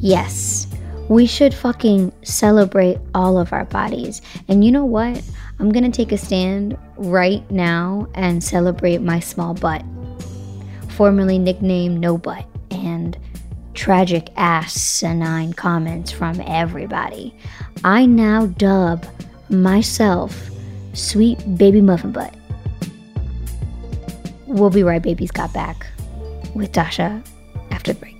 Yes, 0.00 0.66
we 1.10 1.26
should 1.26 1.52
fucking 1.52 2.10
celebrate 2.22 2.98
all 3.14 3.38
of 3.38 3.52
our 3.52 3.66
bodies. 3.66 4.22
And 4.48 4.64
you 4.64 4.72
know 4.72 4.84
what? 4.86 5.22
I'm 5.58 5.70
gonna 5.70 5.90
take 5.90 6.10
a 6.10 6.16
stand 6.16 6.78
right 6.96 7.48
now 7.50 8.08
and 8.14 8.42
celebrate 8.42 9.02
my 9.02 9.20
small 9.20 9.52
butt, 9.52 9.84
formerly 10.88 11.38
nicknamed 11.38 12.00
No 12.00 12.16
Butt, 12.16 12.46
and 12.70 13.18
tragic 13.74 14.30
asinine 14.36 15.52
comments 15.52 16.10
from 16.10 16.40
everybody. 16.46 17.34
I 17.84 18.06
now 18.06 18.46
dub 18.46 19.04
myself 19.50 20.50
Sweet 20.94 21.58
Baby 21.58 21.82
Muffin 21.82 22.12
Butt. 22.12 22.34
We'll 24.46 24.70
be 24.70 24.82
right, 24.82 25.02
babies 25.02 25.30
got 25.30 25.52
back 25.52 25.86
with 26.54 26.72
Dasha 26.72 27.22
after 27.70 27.92
the 27.92 28.00
break. 28.00 28.19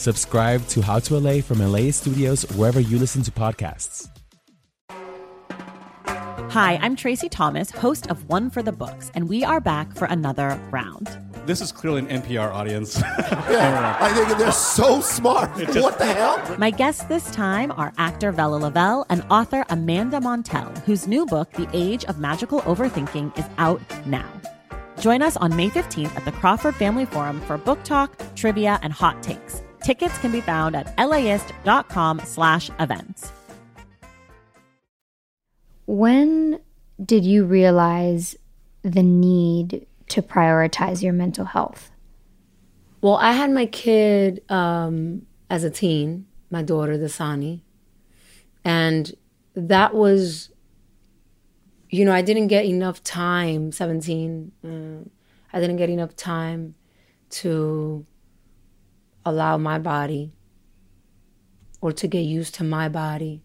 Subscribe 0.00 0.66
to 0.68 0.80
How 0.80 0.98
to 1.00 1.18
LA 1.18 1.42
from 1.42 1.58
LAist 1.58 2.00
Studios 2.00 2.44
wherever 2.56 2.80
you 2.80 2.98
listen 2.98 3.22
to 3.22 3.30
podcasts. 3.30 4.08
Hi, 4.88 6.78
I'm 6.80 6.96
Tracy 6.96 7.28
Thomas, 7.28 7.70
host 7.70 8.10
of 8.10 8.26
One 8.26 8.48
for 8.48 8.62
the 8.62 8.72
Books, 8.72 9.10
and 9.14 9.28
we 9.28 9.44
are 9.44 9.60
back 9.60 9.94
for 9.94 10.06
another 10.06 10.58
round. 10.70 11.10
This 11.44 11.60
is 11.60 11.70
clearly 11.70 11.98
an 11.98 12.22
NPR 12.22 12.50
audience. 12.50 13.02
Yeah, 13.50 13.98
I 14.00 14.12
think 14.14 14.38
they're 14.38 14.52
so 14.52 15.02
smart. 15.02 15.50
what 15.74 15.98
the 15.98 16.06
hell? 16.06 16.56
My 16.56 16.70
guests 16.70 17.04
this 17.04 17.30
time 17.32 17.70
are 17.72 17.92
actor 17.98 18.32
Bella 18.32 18.56
Lavelle 18.56 19.04
and 19.10 19.22
author 19.28 19.66
Amanda 19.68 20.18
Montell, 20.18 20.78
whose 20.86 21.08
new 21.08 21.26
book, 21.26 21.52
The 21.52 21.68
Age 21.74 22.06
of 22.06 22.18
Magical 22.18 22.62
Overthinking, 22.62 23.38
is 23.38 23.44
out 23.58 23.82
now. 24.06 24.28
Join 24.98 25.20
us 25.20 25.36
on 25.36 25.54
May 25.54 25.68
15th 25.68 26.16
at 26.16 26.24
the 26.24 26.32
Crawford 26.32 26.76
Family 26.76 27.04
Forum 27.04 27.40
for 27.42 27.58
book 27.58 27.82
talk, 27.82 28.16
trivia, 28.34 28.78
and 28.82 28.92
hot 28.92 29.22
takes. 29.22 29.62
Tickets 29.82 30.16
can 30.18 30.32
be 30.32 30.40
found 30.40 30.76
at 30.76 30.96
laist.com 30.98 32.20
slash 32.24 32.70
events. 32.78 33.32
When 35.86 36.60
did 37.04 37.24
you 37.24 37.44
realize 37.44 38.36
the 38.82 39.02
need 39.02 39.86
to 40.08 40.22
prioritize 40.22 41.02
your 41.02 41.12
mental 41.12 41.44
health? 41.44 41.90
Well, 43.00 43.16
I 43.16 43.32
had 43.32 43.50
my 43.50 43.66
kid 43.66 44.42
um, 44.50 45.26
as 45.48 45.64
a 45.64 45.70
teen, 45.70 46.26
my 46.50 46.62
daughter, 46.62 46.98
Dasani. 46.98 47.62
And 48.64 49.12
that 49.54 49.94
was, 49.94 50.50
you 51.88 52.04
know, 52.04 52.12
I 52.12 52.22
didn't 52.22 52.48
get 52.48 52.66
enough 52.66 53.02
time, 53.02 53.72
17, 53.72 54.52
uh, 54.64 55.08
I 55.52 55.60
didn't 55.60 55.76
get 55.76 55.88
enough 55.90 56.14
time 56.14 56.74
to 57.30 58.06
allow 59.24 59.56
my 59.58 59.78
body 59.78 60.32
or 61.80 61.92
to 61.92 62.06
get 62.08 62.20
used 62.20 62.54
to 62.56 62.64
my 62.64 62.88
body 62.88 63.42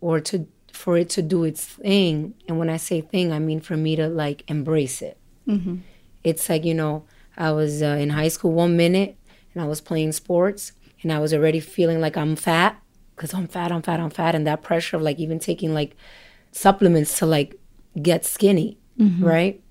or 0.00 0.20
to 0.20 0.46
for 0.72 0.98
it 0.98 1.08
to 1.08 1.22
do 1.22 1.42
its 1.44 1.64
thing 1.64 2.34
and 2.48 2.58
when 2.58 2.68
i 2.68 2.76
say 2.76 3.00
thing 3.00 3.32
i 3.32 3.38
mean 3.38 3.60
for 3.60 3.76
me 3.76 3.96
to 3.96 4.08
like 4.08 4.42
embrace 4.48 5.00
it 5.02 5.16
Mm-hmm. 5.48 5.76
it's 6.24 6.48
like 6.48 6.64
you 6.64 6.74
know 6.74 7.04
i 7.36 7.52
was 7.52 7.82
uh, 7.82 7.86
in 8.00 8.10
high 8.10 8.28
school 8.28 8.52
one 8.52 8.76
minute 8.76 9.16
and 9.54 9.62
i 9.62 9.66
was 9.66 9.80
playing 9.80 10.12
sports 10.12 10.72
and 11.02 11.12
i 11.12 11.18
was 11.18 11.32
already 11.32 11.60
feeling 11.60 12.00
like 12.00 12.16
i'm 12.16 12.34
fat 12.36 12.80
because 13.14 13.32
i'm 13.32 13.46
fat 13.46 13.70
i'm 13.72 13.80
fat 13.82 14.00
i'm 14.00 14.10
fat 14.10 14.34
and 14.34 14.46
that 14.46 14.62
pressure 14.62 14.96
of 14.96 15.02
like 15.02 15.18
even 15.18 15.38
taking 15.38 15.72
like 15.72 15.96
supplements 16.52 17.18
to 17.18 17.26
like 17.26 17.54
get 18.02 18.24
skinny 18.24 18.76
Mhm. 18.98 19.22
right 19.22 19.62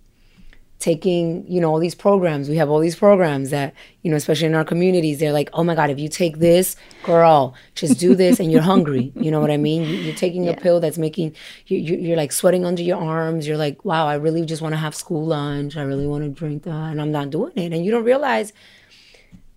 taking 0.79 1.45
you 1.47 1.61
know 1.61 1.71
all 1.71 1.79
these 1.79 1.95
programs. 1.95 2.49
We 2.49 2.57
have 2.57 2.69
all 2.69 2.79
these 2.79 2.95
programs 2.95 3.49
that 3.49 3.73
you 4.03 4.11
know 4.11 4.17
especially 4.17 4.47
in 4.47 4.55
our 4.55 4.65
communities 4.65 5.19
they're 5.19 5.31
like 5.31 5.49
oh 5.53 5.63
my 5.63 5.73
god 5.73 5.89
if 5.89 5.97
you 5.99 6.09
take 6.09 6.38
this 6.39 6.75
girl 7.03 7.55
just 7.75 7.97
do 7.99 8.13
this 8.13 8.39
and 8.39 8.51
you're 8.51 8.61
hungry. 8.73 9.11
You 9.15 9.31
know 9.31 9.39
what 9.39 9.51
i 9.51 9.57
mean? 9.57 9.83
You- 9.83 9.95
you're 10.05 10.15
taking 10.15 10.47
a 10.49 10.53
pill 10.55 10.79
that's 10.79 10.97
making 10.97 11.35
you, 11.67 11.77
you 11.77 11.95
you're 11.97 12.17
like 12.17 12.31
sweating 12.31 12.65
under 12.65 12.83
your 12.83 12.97
arms. 12.97 13.47
You're 13.47 13.57
like 13.57 13.83
wow 13.85 14.05
i 14.07 14.15
really 14.15 14.45
just 14.45 14.61
want 14.61 14.73
to 14.73 14.77
have 14.77 14.93
school 14.95 15.25
lunch. 15.25 15.77
I 15.77 15.83
really 15.83 16.07
want 16.07 16.23
to 16.25 16.29
drink 16.29 16.63
that 16.63 16.91
and 16.91 17.01
i'm 17.01 17.11
not 17.11 17.29
doing 17.29 17.53
it. 17.55 17.71
And 17.73 17.83
you 17.85 17.91
don't 17.91 18.03
realize 18.03 18.51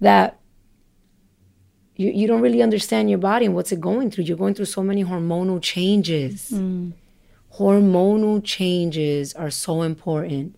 that 0.00 0.38
you, 1.96 2.10
you 2.12 2.28
don't 2.28 2.40
really 2.40 2.62
understand 2.62 3.10
your 3.10 3.18
body 3.18 3.46
and 3.46 3.54
what's 3.56 3.72
it 3.72 3.80
going 3.80 4.10
through. 4.12 4.24
You're 4.24 4.36
going 4.36 4.54
through 4.54 4.66
so 4.66 4.82
many 4.84 5.02
hormonal 5.04 5.60
changes. 5.60 6.50
Mm. 6.52 6.92
Hormonal 7.58 8.40
changes 8.44 9.34
are 9.34 9.50
so 9.50 9.82
important 9.82 10.54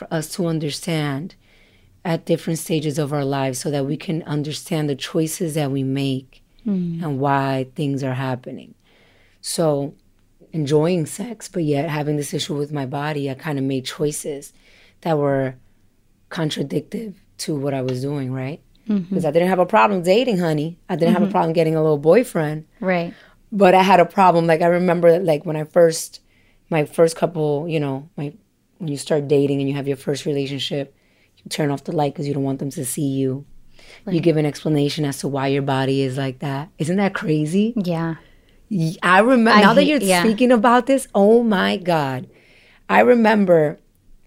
for 0.00 0.08
us 0.12 0.32
to 0.34 0.46
understand 0.46 1.34
at 2.06 2.24
different 2.24 2.58
stages 2.58 2.98
of 2.98 3.12
our 3.12 3.24
lives 3.24 3.58
so 3.58 3.70
that 3.70 3.84
we 3.84 3.96
can 3.98 4.22
understand 4.22 4.88
the 4.88 4.96
choices 4.96 5.52
that 5.54 5.70
we 5.70 5.82
make 5.84 6.42
Mm. 6.66 7.02
and 7.02 7.18
why 7.20 7.68
things 7.74 8.02
are 8.04 8.12
happening. 8.28 8.74
So, 9.40 9.94
enjoying 10.52 11.06
sex, 11.06 11.48
but 11.48 11.64
yet 11.64 11.88
having 11.88 12.16
this 12.16 12.34
issue 12.34 12.54
with 12.54 12.70
my 12.70 12.84
body, 12.84 13.30
I 13.30 13.34
kind 13.34 13.58
of 13.58 13.64
made 13.64 13.86
choices 13.86 14.52
that 15.00 15.16
were 15.16 15.54
contradictive 16.28 17.14
to 17.38 17.54
what 17.56 17.72
I 17.72 17.80
was 17.80 18.02
doing, 18.02 18.30
right? 18.32 18.60
Because 18.86 19.24
I 19.24 19.30
didn't 19.30 19.48
have 19.48 19.58
a 19.58 19.64
problem 19.66 20.02
dating, 20.02 20.38
honey. 20.38 20.78
I 20.88 20.96
didn't 20.96 21.14
have 21.14 21.22
Mhm. 21.22 21.28
a 21.28 21.30
problem 21.30 21.52
getting 21.54 21.74
a 21.76 21.82
little 21.82 21.98
boyfriend 22.12 22.64
Right. 22.80 23.14
but 23.52 23.74
I 23.74 23.82
had 23.82 24.00
a 24.00 24.04
problem. 24.04 24.46
Like 24.46 24.60
I 24.62 24.66
remember, 24.66 25.18
like 25.18 25.46
when 25.46 25.56
I 25.56 25.64
first, 25.64 26.20
my 26.68 26.84
first 26.84 27.16
couple, 27.16 27.66
you 27.68 27.80
know, 27.80 28.08
my 28.16 28.32
when 28.80 28.88
you 28.88 28.96
start 28.96 29.28
dating 29.28 29.60
and 29.60 29.68
you 29.68 29.76
have 29.76 29.86
your 29.86 29.96
first 29.96 30.24
relationship, 30.24 30.94
you 31.36 31.48
turn 31.48 31.70
off 31.70 31.84
the 31.84 31.92
light 31.92 32.12
because 32.14 32.26
you 32.26 32.34
don't 32.34 32.42
want 32.42 32.58
them 32.58 32.70
to 32.70 32.84
see 32.84 33.06
you. 33.06 33.44
You 34.08 34.20
give 34.20 34.36
an 34.36 34.46
explanation 34.46 35.04
as 35.04 35.18
to 35.18 35.28
why 35.28 35.48
your 35.48 35.62
body 35.62 36.02
is 36.02 36.16
like 36.16 36.38
that. 36.40 36.70
Isn't 36.78 36.96
that 36.96 37.14
crazy? 37.14 37.74
Yeah. 37.76 38.14
I 39.02 39.18
remember 39.20 39.60
now 39.60 39.74
that 39.74 39.84
you're 39.84 40.00
yeah. 40.00 40.22
speaking 40.22 40.50
about 40.52 40.86
this. 40.86 41.06
Oh 41.14 41.42
my 41.42 41.76
god, 41.76 42.28
I 42.88 43.00
remember, 43.00 43.78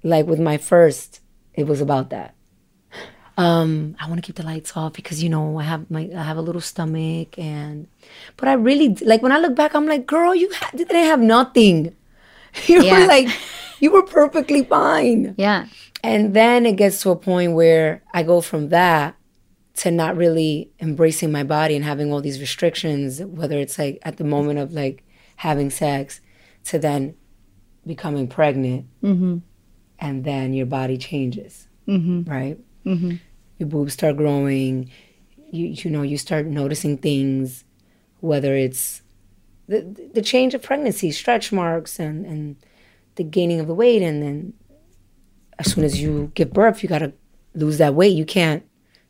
like 0.03 0.25
with 0.27 0.39
my 0.39 0.57
first, 0.57 1.21
it 1.53 1.65
was 1.65 1.81
about 1.81 2.09
that. 2.09 2.35
Um, 3.35 3.95
I 3.99 4.07
want 4.07 4.17
to 4.21 4.25
keep 4.25 4.35
the 4.35 4.43
lights 4.43 4.77
off 4.77 4.93
because 4.93 5.23
you 5.23 5.29
know 5.29 5.57
I 5.57 5.63
have 5.63 5.89
my 5.89 6.09
I 6.15 6.21
have 6.23 6.37
a 6.37 6.41
little 6.41 6.61
stomach 6.61 7.39
and, 7.39 7.87
but 8.37 8.47
I 8.47 8.53
really 8.53 8.89
like 9.01 9.21
when 9.23 9.31
I 9.31 9.39
look 9.39 9.55
back, 9.55 9.73
I'm 9.73 9.87
like, 9.87 10.05
girl, 10.05 10.35
you 10.35 10.51
ha- 10.53 10.69
didn't 10.75 10.95
have 10.95 11.19
nothing. 11.21 11.95
You 12.67 12.83
Yeah. 12.83 12.99
were 12.99 13.07
like, 13.07 13.29
you 13.83 13.91
were 13.91 14.03
perfectly 14.21 14.63
fine. 14.63 15.35
Yeah. 15.37 15.67
And 16.03 16.33
then 16.33 16.65
it 16.65 16.75
gets 16.83 17.01
to 17.03 17.09
a 17.11 17.15
point 17.15 17.51
where 17.53 18.01
I 18.13 18.23
go 18.23 18.41
from 18.41 18.69
that 18.69 19.15
to 19.81 19.89
not 19.91 20.15
really 20.23 20.71
embracing 20.79 21.31
my 21.31 21.43
body 21.43 21.75
and 21.75 21.83
having 21.85 22.11
all 22.11 22.21
these 22.21 22.39
restrictions, 22.39 23.21
whether 23.39 23.57
it's 23.63 23.77
like 23.83 23.99
at 24.03 24.17
the 24.17 24.23
moment 24.35 24.59
of 24.59 24.71
like 24.73 25.03
having 25.37 25.69
sex, 25.69 26.21
to 26.69 26.79
then 26.79 27.15
becoming 27.85 28.27
pregnant, 28.27 28.85
Mm-hmm. 29.03 29.37
and 29.99 30.23
then 30.23 30.53
your 30.53 30.65
body 30.79 30.97
changes, 30.97 31.67
Mm-hmm. 31.87 32.29
right? 32.29 32.57
Mm-hmm. 32.85 33.15
Your 33.59 33.69
boobs 33.69 33.93
start 33.93 34.15
growing. 34.17 34.89
You 35.51 35.67
you 35.67 35.89
know 35.91 36.01
you 36.11 36.17
start 36.17 36.45
noticing 36.61 36.97
things, 36.97 37.63
whether 38.21 38.53
it's 38.55 39.01
the 39.67 39.81
the 40.13 40.21
change 40.21 40.53
of 40.53 40.61
pregnancy, 40.61 41.11
stretch 41.11 41.51
marks, 41.51 41.99
and 41.99 42.25
and 42.25 42.55
the 43.15 43.23
gaining 43.23 43.59
of 43.59 43.67
the 43.67 43.73
weight, 43.73 44.01
and 44.01 44.21
then 44.21 44.53
as 45.59 45.71
soon 45.71 45.83
as 45.83 46.01
you 46.01 46.31
give 46.35 46.53
birth, 46.53 46.83
you 46.83 46.89
gotta 46.89 47.13
lose 47.53 47.77
that 47.77 47.93
weight. 47.95 48.15
You 48.15 48.25
can't. 48.25 48.63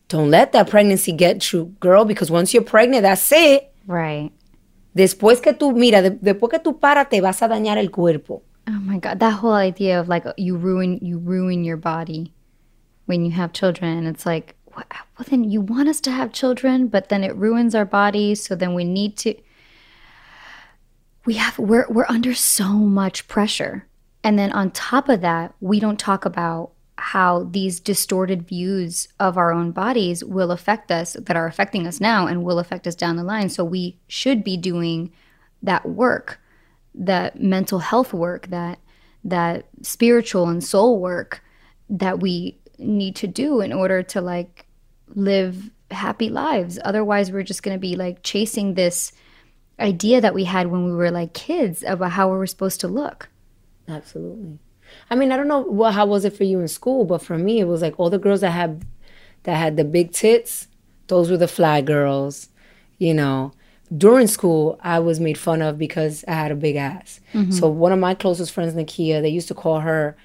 Don't 0.10 0.30
let 0.30 0.52
that 0.52 0.70
pregnancy 0.70 1.12
get 1.12 1.52
you, 1.54 1.76
girl, 1.80 2.06
because 2.06 2.30
once 2.30 2.54
you're 2.54 2.63
pregnant, 2.63 3.04
that's 3.04 3.32
it. 3.32 3.74
Right. 3.88 4.32
Después 4.96 5.42
que 5.42 5.54
tú, 5.54 5.74
mira, 5.76 6.02
de- 6.02 6.12
después 6.12 6.52
que 6.52 6.60
tú 6.60 6.80
paras, 6.80 7.10
te 7.10 7.20
vas 7.20 7.42
a 7.42 7.48
dañar 7.48 7.78
el 7.78 7.89
cuerpo. 7.89 8.44
Oh 8.68 8.80
my 8.80 8.98
god, 9.00 9.20
that 9.20 9.34
whole 9.42 9.54
idea 9.54 10.00
of 10.00 10.08
like 10.08 10.26
you 10.38 10.56
ruin 10.56 11.00
you 11.02 11.18
ruin 11.18 11.63
your 11.63 11.78
body 11.78 12.34
when 13.08 13.26
you 13.26 13.32
have 13.32 13.52
children. 13.52 14.06
It's 14.06 14.26
like 14.26 14.56
well, 14.76 14.86
then 15.30 15.44
you 15.44 15.62
want 15.62 15.89
us 15.89 16.00
to 16.02 16.12
have 16.12 16.32
children, 16.32 16.88
but 16.88 17.10
then 17.10 17.24
it 17.24 17.36
ruins 17.36 17.76
our 17.76 17.86
bodies. 17.86 18.44
So 18.44 18.56
then 18.56 18.74
we 18.74 18.84
need 18.84 19.18
to. 19.18 19.36
We 21.26 21.36
have 21.36 21.58
we're 21.60 21.88
we're 21.89 22.06
under 22.10 22.34
so 22.34 22.70
much 22.70 23.28
pressure, 23.28 23.88
and 24.24 24.40
then 24.40 24.52
on 24.52 24.72
top 24.72 25.10
of 25.10 25.22
that, 25.22 25.54
we 25.60 25.80
don't 25.80 26.00
talk 26.00 26.26
about 26.26 26.72
how 26.98 27.44
these 27.44 27.80
distorted 27.80 28.48
views 28.48 29.08
of 29.20 29.38
our 29.38 29.52
own 29.52 29.72
bodies 29.72 30.24
will 30.24 30.52
affect 30.52 30.92
us 30.92 31.14
that 31.20 31.36
are 31.36 31.48
affecting 31.48 31.86
us 31.86 32.00
now 32.00 32.28
and 32.28 32.44
will 32.44 32.60
affect 32.60 32.88
us 32.88 32.96
down 32.96 33.18
the 33.18 33.24
line. 33.24 33.50
So 33.50 33.66
we 33.66 33.98
should 34.08 34.44
be 34.44 34.56
doing 34.56 35.12
that 35.62 35.86
work, 35.86 36.40
that 36.96 37.42
mental 37.42 37.80
health 37.80 38.14
work, 38.14 38.48
that 38.48 38.80
that 39.26 39.66
spiritual 39.82 40.50
and 40.50 40.64
soul 40.64 41.00
work 41.00 41.42
that 41.90 42.20
we 42.20 42.60
need 42.78 43.16
to 43.16 43.28
do 43.28 43.62
in 43.62 43.72
order 43.72 44.04
to 44.04 44.22
like 44.22 44.66
live 45.16 45.70
happy 45.92 46.30
lives. 46.30 46.80
Otherwise, 46.84 47.32
we're 47.32 47.44
just 47.44 47.64
going 47.64 47.76
to 47.76 47.80
be 47.80 47.96
like 47.96 48.24
chasing 48.24 48.74
this 48.74 49.12
idea 49.80 50.22
that 50.22 50.34
we 50.34 50.44
had 50.44 50.68
when 50.68 50.86
we 50.86 50.94
were 50.94 51.12
like 51.12 51.34
kids 51.34 51.84
about 51.84 52.12
how 52.12 52.30
we 52.30 52.38
were 52.38 52.48
supposed 52.48 52.82
to 52.82 52.88
look. 52.88 53.30
Absolutely. 53.88 54.60
I 55.10 55.15
mean, 55.15 55.32
I 55.32 55.38
don't 55.38 55.48
know 55.48 55.62
what 55.62 55.93
how 55.93 56.06
was 56.06 56.26
it 56.26 56.36
for 56.36 56.43
you 56.43 56.60
in 56.60 56.67
school, 56.67 57.06
but 57.06 57.22
for 57.22 57.38
me, 57.38 57.60
it 57.60 57.65
was 57.65 57.82
like 57.82 58.00
all 58.00 58.10
the 58.10 58.19
girls 58.19 58.41
that 58.41 58.52
had 58.52 58.86
that 59.43 59.56
had 59.56 59.78
the 59.78 59.84
big 59.84 60.12
tits. 60.12 60.67
Those 61.08 61.30
were 61.30 61.38
the 61.38 61.48
fly 61.48 61.82
girls, 61.82 62.50
you 62.98 63.13
know. 63.13 63.54
During 63.96 64.28
school, 64.28 64.80
I 64.82 65.00
was 65.00 65.19
made 65.19 65.38
fun 65.38 65.62
of 65.62 65.78
because 65.78 66.24
I 66.28 66.34
had 66.34 66.52
a 66.52 66.56
big 66.56 66.76
ass. 66.76 67.19
Mm-hmm. 67.34 67.52
So 67.52 67.67
one 67.67 67.91
of 67.91 68.00
my 68.00 68.15
closest 68.15 68.52
friends, 68.52 68.74
Nakia, 68.74 69.22
they 69.22 69.30
used 69.30 69.50
to 69.50 69.54
call 69.54 69.82
her, 69.82 70.17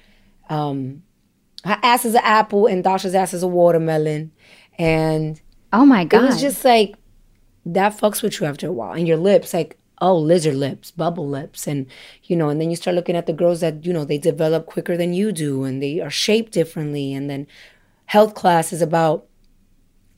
um, 0.49 1.03
her 1.63 1.77
ass 1.83 2.05
is 2.05 2.15
an 2.15 2.21
apple 2.23 2.65
and 2.65 2.83
Dasha's 2.83 3.13
ass 3.13 3.33
is 3.33 3.43
a 3.43 3.47
watermelon, 3.47 4.31
and 4.77 5.39
oh 5.73 5.85
my 5.85 6.05
god, 6.05 6.23
it 6.23 6.27
was 6.27 6.41
just 6.41 6.63
like 6.65 6.95
that 7.65 7.97
fucks 7.97 8.23
with 8.23 8.39
you 8.39 8.47
after 8.47 8.67
a 8.67 8.71
while, 8.71 8.93
and 8.93 9.07
your 9.07 9.17
lips 9.17 9.53
like 9.53 9.77
oh 10.01 10.17
lizard 10.17 10.55
lips 10.55 10.91
bubble 10.91 11.27
lips 11.27 11.67
and 11.67 11.85
you 12.23 12.35
know 12.35 12.49
and 12.49 12.59
then 12.61 12.69
you 12.69 12.75
start 12.75 12.95
looking 12.95 13.15
at 13.15 13.25
the 13.25 13.33
girls 13.33 13.59
that 13.59 13.85
you 13.85 13.91
know 13.93 14.05
they 14.05 14.17
develop 14.17 14.65
quicker 14.65 14.95
than 14.97 15.13
you 15.13 15.31
do 15.31 15.63
and 15.63 15.81
they 15.83 15.99
are 15.99 16.09
shaped 16.09 16.51
differently 16.53 17.13
and 17.13 17.29
then 17.29 17.45
health 18.05 18.33
class 18.33 18.71
is 18.73 18.81
about 18.81 19.25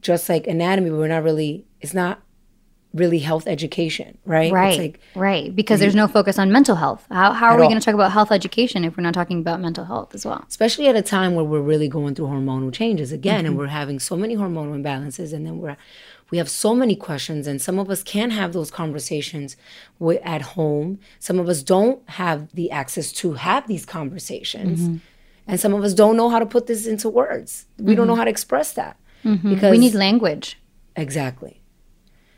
just 0.02 0.30
like 0.30 0.48
anatomy 0.48 0.89
but 0.89 0.98
we're 0.98 1.08
not 1.08 1.24
really 1.24 1.65
it's 1.80 1.94
not 1.94 2.22
really 2.94 3.20
health 3.20 3.48
education 3.48 4.17
right 4.26 4.52
Right. 4.52 4.67
it's 4.74 4.78
like 4.78 5.00
right. 5.15 5.56
Because 5.56 5.80
there's 5.80 5.96
no 5.96 6.10
focus 6.10 6.38
on 6.38 6.52
mental 6.52 6.76
health. 6.76 7.06
How, 7.10 7.32
how 7.32 7.48
are 7.48 7.56
we 7.58 7.63
going 7.63 7.80
to 7.80 7.86
talk 7.86 7.94
about 7.94 8.12
health 8.12 8.34
education 8.34 8.84
if 8.84 8.98
we're 8.98 9.04
not 9.04 9.13
talking 9.13 9.39
about 9.39 9.62
mental 9.62 9.86
health 9.86 10.13
as 10.13 10.26
well? 10.26 10.44
especially 10.50 10.88
at 10.89 10.96
a 10.98 11.02
time 11.02 11.34
where 11.36 11.46
we're 11.46 11.62
really 11.62 11.88
going 11.88 12.15
through 12.15 12.26
hormonal 12.28 12.74
changes 12.74 13.13
again 13.13 13.46
and 13.46 13.56
Mhm. 13.56 13.60
we're 13.60 13.67
having 13.67 13.98
so 13.98 14.17
many 14.17 14.36
hormonal 14.36 14.76
imbalances 14.82 15.32
and 15.32 15.46
then 15.46 15.60
we're 15.60 15.78
we 16.32 16.38
have 16.38 16.50
so 16.50 16.74
many 16.74 16.96
questions 16.96 17.46
and 17.46 17.62
some 17.62 17.78
of 17.78 17.89
us 17.89 18.02
can't 18.04 18.32
have 18.32 18.54
those 18.54 18.72
conversations 18.72 19.56
at 20.24 20.41
home 20.41 20.98
some 21.20 21.38
of 21.39 21.48
us 21.50 21.62
don't 21.62 22.00
have 22.10 22.52
the 22.54 22.72
access 22.72 23.12
to 23.12 23.34
have 23.34 23.67
these 23.67 23.86
conversations 23.86 24.80
Mhm. 24.82 25.00
and 25.48 25.60
some 25.60 25.74
of 25.74 25.84
us 25.84 25.94
don't 25.94 26.17
know 26.17 26.30
how 26.30 26.39
to 26.39 26.46
put 26.46 26.67
this 26.67 26.88
into 26.88 27.10
words 27.10 27.65
we 27.78 27.94
don't 27.96 28.08
know 28.08 28.13
Mhm. 28.13 28.17
how 28.17 28.24
to 28.26 28.32
express 28.32 28.74
that 28.74 28.98
Mhm. 29.24 29.72
we 29.72 29.78
need 29.78 29.94
language. 29.94 30.58
exactly 30.96 31.62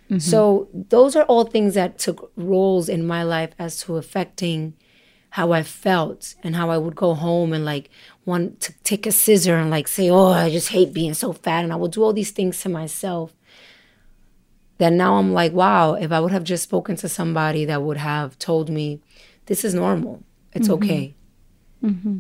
Mhm. 0.10 0.22
so 0.22 0.68
those 0.90 1.16
are 1.16 1.24
all 1.24 1.46
things 1.46 1.74
that 1.76 1.98
took 1.98 2.32
roles 2.36 2.90
in 2.90 3.06
my 3.06 3.24
life 3.24 3.52
as 3.58 3.80
to 3.82 3.98
affecting 3.98 4.74
how 5.38 5.52
I 5.52 5.64
felt 5.64 6.36
and 6.44 6.56
how 6.56 6.70
I 6.70 6.78
would 6.78 6.96
go 6.96 7.16
home 7.16 7.54
and 7.54 7.66
like 7.66 7.90
want 8.24 8.62
to 8.62 8.74
take 8.84 9.08
a 9.08 9.12
scissor 9.12 9.56
and 9.58 9.72
like 9.72 9.88
say, 9.88 10.08
"Oh, 10.08 10.28
I 10.28 10.52
just 10.52 10.70
hate 10.70 10.94
being 10.94 11.16
so 11.16 11.34
fat," 11.34 11.64
and 11.64 11.74
I 11.74 11.76
would 11.76 11.92
do 11.92 12.04
all 12.04 12.14
these 12.14 12.30
things 12.30 12.62
to 12.62 12.70
myself. 12.70 13.34
Then 14.84 14.98
now 14.98 15.14
I'm 15.16 15.32
like, 15.32 15.54
wow, 15.54 15.94
if 15.94 16.12
I 16.12 16.20
would 16.20 16.34
have 16.34 16.44
just 16.44 16.64
spoken 16.70 16.98
to 16.98 17.08
somebody 17.08 17.64
that 17.64 17.82
would 17.86 17.96
have 18.12 18.38
told 18.38 18.70
me, 18.70 19.00
"This 19.46 19.64
is 19.68 19.74
normal. 19.74 20.16
It's 20.52 20.68
Mhm. 20.68 20.74
okay." 20.78 21.16
Mm-hmm. 21.82 22.18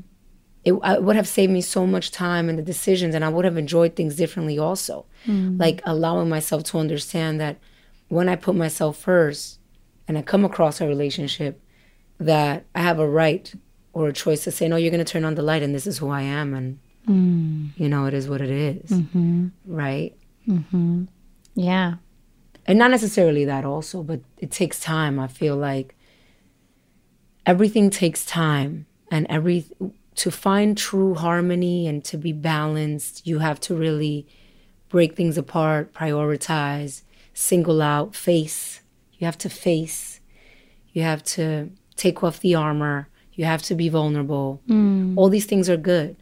It, 0.64 0.74
I 0.82 0.98
would 1.06 1.18
have 1.18 1.28
saved 1.28 1.52
me 1.52 1.60
so 1.60 1.86
much 1.86 2.08
time 2.12 2.46
in 2.50 2.56
the 2.56 2.62
decisions, 2.74 3.14
and 3.16 3.24
I 3.26 3.28
would 3.36 3.44
have 3.44 3.58
enjoyed 3.58 3.94
things 3.98 4.16
differently 4.16 4.58
also 4.68 4.96
Mm. 5.28 5.60
like 5.66 5.82
allowing 5.94 6.30
myself 6.30 6.62
to 6.70 6.78
understand 6.86 7.34
that 7.44 7.56
when 8.08 8.28
I 8.30 8.38
put 8.38 8.56
myself 8.56 8.94
first 8.98 9.60
and 10.08 10.18
I 10.18 10.22
come 10.22 10.46
across 10.46 10.80
a 10.80 10.88
relationship, 10.88 11.54
that 12.32 12.64
I 12.74 12.82
have 12.90 12.98
a 13.00 13.10
right 13.24 13.46
or 13.92 14.08
a 14.08 14.14
choice 14.14 14.42
to 14.46 14.52
say, 14.52 14.66
no, 14.70 14.78
you're 14.78 14.96
going 14.96 15.04
to 15.08 15.12
turn 15.14 15.26
on 15.26 15.36
the 15.36 15.42
light 15.52 15.64
and 15.64 15.76
this 15.76 15.86
is 15.92 15.98
who 15.98 16.08
I 16.08 16.22
am. 16.22 16.54
And, 16.54 16.68
Mm. 17.10 17.72
you 17.82 17.90
know, 17.90 18.06
it 18.06 18.14
is 18.14 18.26
what 18.30 18.40
it 18.48 18.50
is, 18.50 18.90
Mm-hmm. 18.90 19.48
Right. 19.68 20.14
Mm-hmm. 20.48 21.04
Yeah. 21.56 21.96
And 22.66 22.80
not 22.80 22.92
necessarily 22.92 23.46
that 23.46 23.66
also, 23.66 24.04
but 24.04 24.22
it 24.38 24.52
takes 24.52 24.80
time. 24.80 25.20
I 25.20 25.28
feel 25.28 25.56
like 25.56 25.96
everything 27.46 27.90
takes 27.90 28.26
time 28.26 28.86
and 29.12 29.28
every 29.30 29.66
to 30.16 30.32
find 30.32 30.78
true 30.78 31.16
harmony 31.16 31.88
and 31.88 32.04
to 32.06 32.18
be 32.18 32.32
balanced, 32.32 33.26
you 33.26 33.40
have 33.40 33.60
to 33.62 33.76
really 33.76 34.28
break 34.90 35.16
things 35.16 35.38
apart, 35.38 35.94
prioritize, 35.94 37.02
single 37.34 37.82
out, 37.82 38.16
face. 38.16 38.82
You 39.14 39.26
have 39.26 39.38
to 39.40 39.50
face. 39.50 40.20
You 40.92 41.02
have 41.02 41.24
to 41.24 41.72
take 41.96 42.24
off 42.24 42.40
the 42.40 42.56
armor. 42.56 43.10
You 43.34 43.46
have 43.46 43.64
to 43.64 43.76
be 43.76 43.90
vulnerable. 43.90 44.62
Mm. 44.70 45.18
All 45.18 45.30
these 45.30 45.46
things 45.46 45.70
are 45.70 45.78
good. 45.78 46.16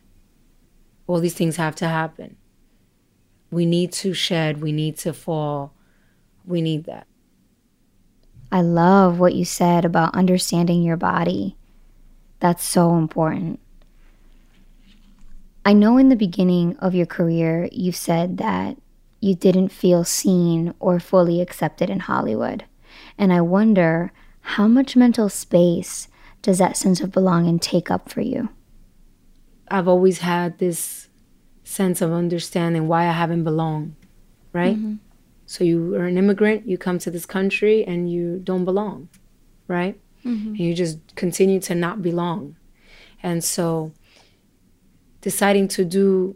All 1.08 1.20
these 1.20 1.34
things 1.34 1.58
have 1.58 1.76
to 1.76 1.88
happen. 1.88 2.38
We 3.52 3.66
need 3.66 3.92
to 3.94 4.14
shed, 4.14 4.62
we 4.62 4.72
need 4.72 4.98
to 5.00 5.12
fall. 5.12 5.74
We 6.46 6.62
need 6.62 6.86
that. 6.86 7.08
I 8.52 8.62
love 8.62 9.20
what 9.20 9.34
you 9.34 9.46
said 9.46 9.86
about 9.86 10.14
understanding 10.16 10.84
your 10.84 10.98
body. 10.98 11.56
That's 12.40 12.64
so 12.64 12.98
important. 12.98 13.60
I 15.64 15.74
know 15.74 15.98
in 15.98 16.10
the 16.10 16.16
beginning 16.16 16.76
of 16.78 16.96
your 16.96 17.06
career, 17.06 17.70
you've 17.72 17.96
said 17.96 18.38
that 18.38 18.78
you 19.20 19.36
didn't 19.36 19.70
feel 19.70 20.04
seen 20.04 20.74
or 20.80 21.00
fully 21.00 21.40
accepted 21.40 21.90
in 21.90 22.00
Hollywood. 22.02 22.66
And 23.18 23.32
I 23.32 23.42
wonder 23.42 24.12
how 24.42 24.68
much 24.68 24.96
mental 24.96 25.30
space 25.30 26.08
does 26.42 26.58
that 26.58 26.76
sense 26.76 27.00
of 27.00 27.12
belonging 27.12 27.60
take 27.60 27.92
up 27.92 28.10
for 28.10 28.22
you? 28.22 28.50
I've 29.70 29.88
always 29.88 30.20
had 30.20 30.58
this 30.58 31.08
sense 31.64 32.02
of 32.02 32.12
understanding 32.12 32.88
why 32.88 33.04
I 33.04 33.12
haven't 33.12 33.44
belonged, 33.44 33.96
right? 34.52 34.76
Mhm. 34.76 34.98
So 35.46 35.64
you 35.64 35.96
are 35.96 36.06
an 36.06 36.18
immigrant, 36.18 36.68
you 36.68 36.78
come 36.78 36.98
to 37.00 37.12
this 37.12 37.26
country 37.26 37.84
and 37.86 38.12
you 38.12 38.40
don't 38.44 38.66
belong, 38.66 39.10
right? 39.68 40.00
Mhm. 40.24 40.48
And 40.48 40.60
you 40.60 40.74
just 40.74 41.00
continue 41.16 41.60
to 41.62 41.76
not 41.76 42.02
belong. 42.02 42.56
And 43.24 43.44
so 43.44 43.92
deciding 45.22 45.68
to 45.70 45.86
do 45.86 46.36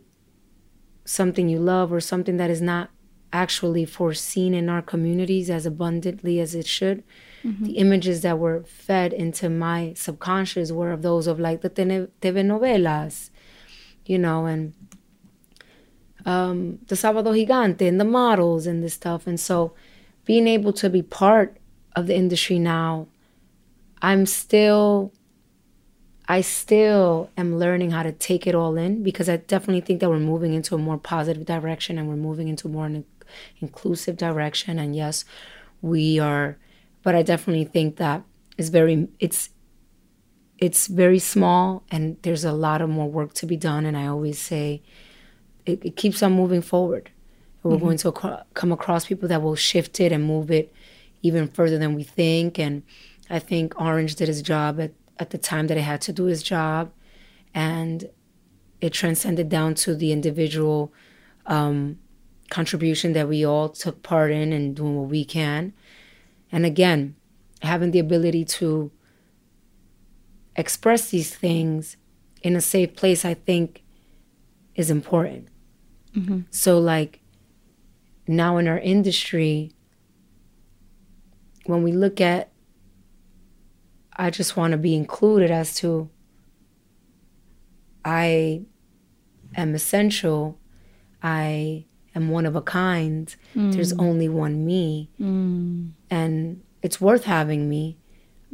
something 1.05 1.49
you 1.49 1.59
love 1.59 1.91
or 1.93 1.99
something 1.99 2.37
that 2.37 2.49
is 2.49 2.61
not 2.61 2.89
actually 3.31 3.85
foreseen 3.85 4.53
in 4.53 4.69
our 4.69 4.81
communities 4.81 5.49
as 5.49 5.65
abundantly 5.65 6.39
as 6.39 6.55
it 6.55 6.65
should, 6.65 7.03
Mhm. 7.43 7.65
the 7.65 7.71
images 7.73 8.21
that 8.21 8.39
were 8.39 8.63
fed 8.63 9.11
into 9.13 9.49
my 9.49 9.93
subconscious 9.95 10.71
were 10.71 10.91
of 10.91 11.01
those 11.01 11.27
of 11.27 11.39
like 11.39 11.61
the 11.61 11.69
telenovelas, 11.69 13.29
you 14.05 14.17
know, 14.17 14.45
and 14.45 14.73
um, 16.25 16.79
the 16.88 16.95
Sábado 16.95 17.33
Gigante 17.33 17.88
and 17.88 17.99
the 17.99 18.05
models 18.05 18.65
and 18.65 18.83
this 18.83 18.95
stuff. 18.95 19.27
And 19.27 19.39
so 19.39 19.73
being 20.25 20.47
able 20.47 20.73
to 20.73 20.89
be 20.89 21.01
part 21.01 21.57
of 21.95 22.07
the 22.07 22.15
industry 22.15 22.59
now, 22.59 23.07
I'm 24.01 24.25
still, 24.25 25.13
I 26.27 26.41
still 26.41 27.29
am 27.38 27.57
learning 27.57 27.91
how 27.91 28.03
to 28.03 28.11
take 28.11 28.47
it 28.47 28.55
all 28.55 28.75
in 28.75 29.03
because 29.03 29.29
I 29.29 29.38
definitely 29.38 29.81
think 29.81 29.99
that 30.01 30.09
we're 30.09 30.19
moving 30.19 30.53
into 30.53 30.75
a 30.75 30.79
more 30.79 30.97
positive 30.97 31.45
direction 31.45 31.97
and 31.97 32.09
we're 32.09 32.15
moving 32.15 32.47
into 32.47 32.67
more 32.67 32.89
inclusive 33.61 34.17
direction. 34.17 34.79
And 34.79 34.95
yes, 34.95 35.25
we 35.81 36.19
are, 36.19 36.57
but 37.03 37.13
I 37.15 37.21
definitely 37.21 37.65
think 37.65 37.97
that 37.97 38.23
it's 38.57 38.69
very, 38.69 39.07
it's, 39.19 39.49
it's 40.57 40.88
very 40.88 41.19
small 41.19 41.83
and 41.91 42.17
there's 42.23 42.45
a 42.45 42.53
lot 42.53 42.81
of 42.81 42.89
more 42.89 43.09
work 43.09 43.33
to 43.35 43.45
be 43.45 43.57
done. 43.57 43.85
And 43.85 43.95
I 43.95 44.07
always 44.07 44.39
say, 44.39 44.81
it, 45.65 45.84
it 45.86 45.95
keeps 45.95 46.21
on 46.23 46.34
moving 46.34 46.62
forward. 46.62 47.10
We're 47.63 47.78
Mhm. 47.78 47.80
going 47.82 47.97
to 47.97 48.10
acro- 48.10 48.43
come 48.54 48.71
across 48.71 49.06
people 49.08 49.28
that 49.30 49.41
will 49.41 49.56
shift 49.56 49.99
it 49.99 50.12
and 50.12 50.23
move 50.23 50.51
it 50.51 50.71
even 51.23 51.47
further 51.47 51.78
than 51.80 51.95
we 51.95 52.04
think. 52.04 52.60
And 52.60 52.84
I 53.30 53.39
think 53.39 53.80
Orange 53.82 54.15
did 54.15 54.28
his 54.28 54.41
job 54.43 54.80
at, 54.80 54.91
at 55.17 55.32
the 55.32 55.38
time 55.39 55.67
that 55.67 55.78
it 55.78 55.82
had 55.82 56.01
to 56.01 56.13
do 56.13 56.25
his 56.25 56.43
job. 56.43 56.91
And 57.54 58.10
it 58.82 58.93
transcended 58.93 59.49
down 59.49 59.73
to 59.75 59.95
the 59.95 60.12
individual 60.12 60.93
um, 61.47 61.97
contribution 62.49 63.13
that 63.13 63.28
we 63.28 63.43
all 63.45 63.69
took 63.69 64.04
part 64.04 64.32
in 64.32 64.54
and 64.54 64.75
doing 64.75 64.95
what 64.97 65.10
we 65.10 65.25
can. 65.25 65.73
And 66.51 66.65
again, 66.65 67.15
having 67.63 67.89
the 67.91 67.99
ability 67.99 68.45
to 68.45 68.91
express 70.56 71.10
these 71.10 71.34
things 71.36 71.97
in 72.43 72.56
a 72.56 72.62
safe 72.62 72.95
place, 72.95 73.25
I 73.25 73.34
think, 73.34 73.84
is 74.75 74.91
important. 74.91 75.47
So, 76.49 76.80
like, 76.80 77.19
now 78.28 78.58
in 78.58 78.67
our 78.67 78.80
industry, 78.80 79.71
when 81.65 81.84
we 81.84 81.91
look 81.91 82.21
at, 82.21 82.51
I 84.15 84.30
just 84.30 84.56
want 84.56 84.71
to 84.71 84.78
be 84.78 84.95
included 84.95 85.51
as 85.51 85.75
to, 85.78 86.10
I 88.04 88.62
am 89.56 89.73
essential. 89.75 90.60
I 91.23 91.86
am 92.13 92.30
one 92.30 92.45
of 92.45 92.56
a 92.56 92.62
kind. 92.62 93.34
There's 93.56 93.93
Mm. 93.93 94.01
only 94.01 94.30
one 94.30 94.65
me. 94.65 95.10
And 96.10 96.62
it's 96.82 97.01
worth 97.01 97.23
having 97.25 97.67
me. 97.69 97.97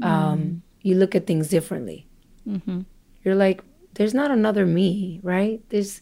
Um, 0.01 0.63
you 0.81 0.95
look 0.95 1.13
at 1.13 1.27
things 1.27 1.47
differently. 1.49 2.07
Mm-hmm. 2.47 2.81
You're 3.23 3.35
like, 3.35 3.63
there's 3.95 4.13
not 4.15 4.31
another 4.31 4.65
me, 4.65 5.19
right? 5.21 5.61
There's, 5.69 6.01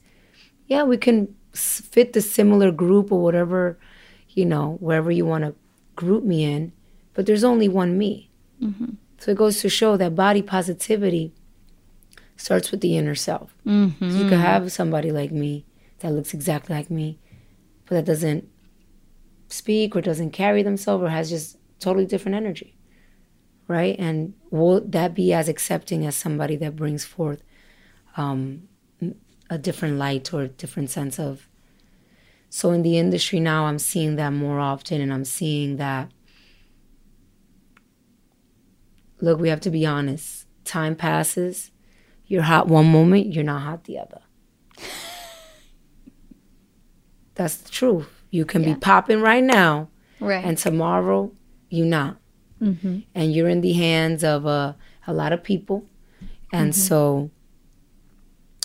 yeah, 0.68 0.84
we 0.84 0.96
can 0.98 1.36
fit 1.54 2.14
the 2.14 2.22
similar 2.22 2.72
group 2.72 3.12
or 3.12 3.22
whatever, 3.22 3.78
you 4.30 4.46
know, 4.46 4.78
wherever 4.80 5.12
you 5.12 5.26
want 5.26 5.44
to 5.44 5.56
group 5.96 6.24
me 6.24 6.44
in, 6.44 6.72
but 7.14 7.26
there's 7.26 7.44
only 7.44 7.68
one 7.68 7.98
me. 7.98 8.30
Mm-hmm. 8.62 8.94
So 9.18 9.32
it 9.32 9.38
goes 9.38 9.60
to 9.62 9.70
show 9.70 9.98
that 9.98 10.16
body 10.16 10.42
positivity 10.42 11.34
starts 12.38 12.72
with 12.72 12.82
the 12.82 12.98
inner 12.98 13.16
self. 13.16 13.54
Mm-hmm. 13.66 14.12
So 14.12 14.18
you 14.18 14.30
could 14.30 14.40
have 14.40 14.72
somebody 14.72 15.12
like 15.12 15.32
me 15.32 15.66
that 16.00 16.14
looks 16.14 16.34
exactly 16.34 16.76
like 16.76 16.90
me, 16.90 17.20
but 17.86 17.96
that 17.96 18.06
doesn't 18.06 18.48
speak 19.50 19.96
or 19.96 20.02
doesn't 20.02 20.32
carry 20.32 20.64
themselves 20.64 21.04
or 21.04 21.10
has 21.10 21.30
just 21.30 21.58
totally 21.80 22.06
different 22.06 22.36
energy. 22.36 22.76
Right? 23.68 23.96
And 24.00 24.34
will 24.50 24.82
that 24.82 25.14
be 25.14 25.32
as 25.34 25.48
accepting 25.48 26.06
as 26.06 26.16
somebody 26.16 26.56
that 26.56 26.76
brings 26.76 27.06
forth 27.06 27.44
um, 28.18 28.68
a 29.50 29.58
different 29.58 29.98
light 29.98 30.34
or 30.34 30.44
a 30.44 30.48
different 30.48 30.90
sense 30.90 31.20
of? 31.20 31.48
So 32.50 32.72
in 32.72 32.82
the 32.82 32.98
industry 32.98 33.40
now, 33.40 33.66
I'm 33.66 33.80
seeing 33.80 34.16
that 34.16 34.32
more 34.34 34.60
often, 34.60 35.02
and 35.02 35.14
I'm 35.14 35.26
seeing 35.26 35.78
that. 35.78 36.10
Look, 39.22 39.40
we 39.40 39.50
have 39.50 39.62
to 39.62 39.70
be 39.70 39.86
honest. 39.86 40.46
Time 40.66 40.96
passes. 40.96 41.72
You're 42.26 42.44
hot 42.44 42.68
one 42.68 42.92
moment, 42.92 43.34
you're 43.34 43.44
not 43.44 43.62
hot 43.62 43.84
the 43.86 44.00
other. 44.00 44.22
That's 47.36 47.56
the 47.58 47.70
truth. 47.70 48.08
You 48.32 48.46
can 48.46 48.64
be 48.64 48.76
popping 48.76 49.22
right 49.22 49.44
now, 49.44 49.90
Right. 50.20 50.44
and 50.46 50.58
tomorrow 50.58 51.32
you're 51.70 51.88
not. 51.88 52.18
Mm-hmm. 52.62 53.00
And 53.16 53.34
you're 53.34 53.50
in 53.50 53.62
the 53.62 53.74
hands 53.74 54.24
of 54.24 54.46
a, 54.46 54.76
a 55.08 55.14
lot 55.14 55.34
of 55.34 55.44
people. 55.44 55.86
And 56.52 56.72
Mhm. 56.72 56.76
so 56.76 57.32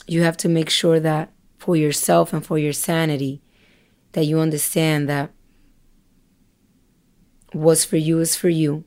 you 0.07 0.23
have 0.23 0.37
to 0.39 0.49
make 0.49 0.71
sure 0.71 1.01
that 1.01 1.33
for 1.59 1.77
yourself 1.77 2.33
and 2.33 2.45
for 2.45 2.59
your 2.59 2.73
sanity, 2.73 3.43
that 4.13 4.25
you 4.25 4.39
understand 4.39 5.09
that 5.09 5.31
what's 7.53 7.85
for 7.85 7.97
you 7.97 8.19
is 8.21 8.37
for 8.37 8.49
you. 8.49 8.85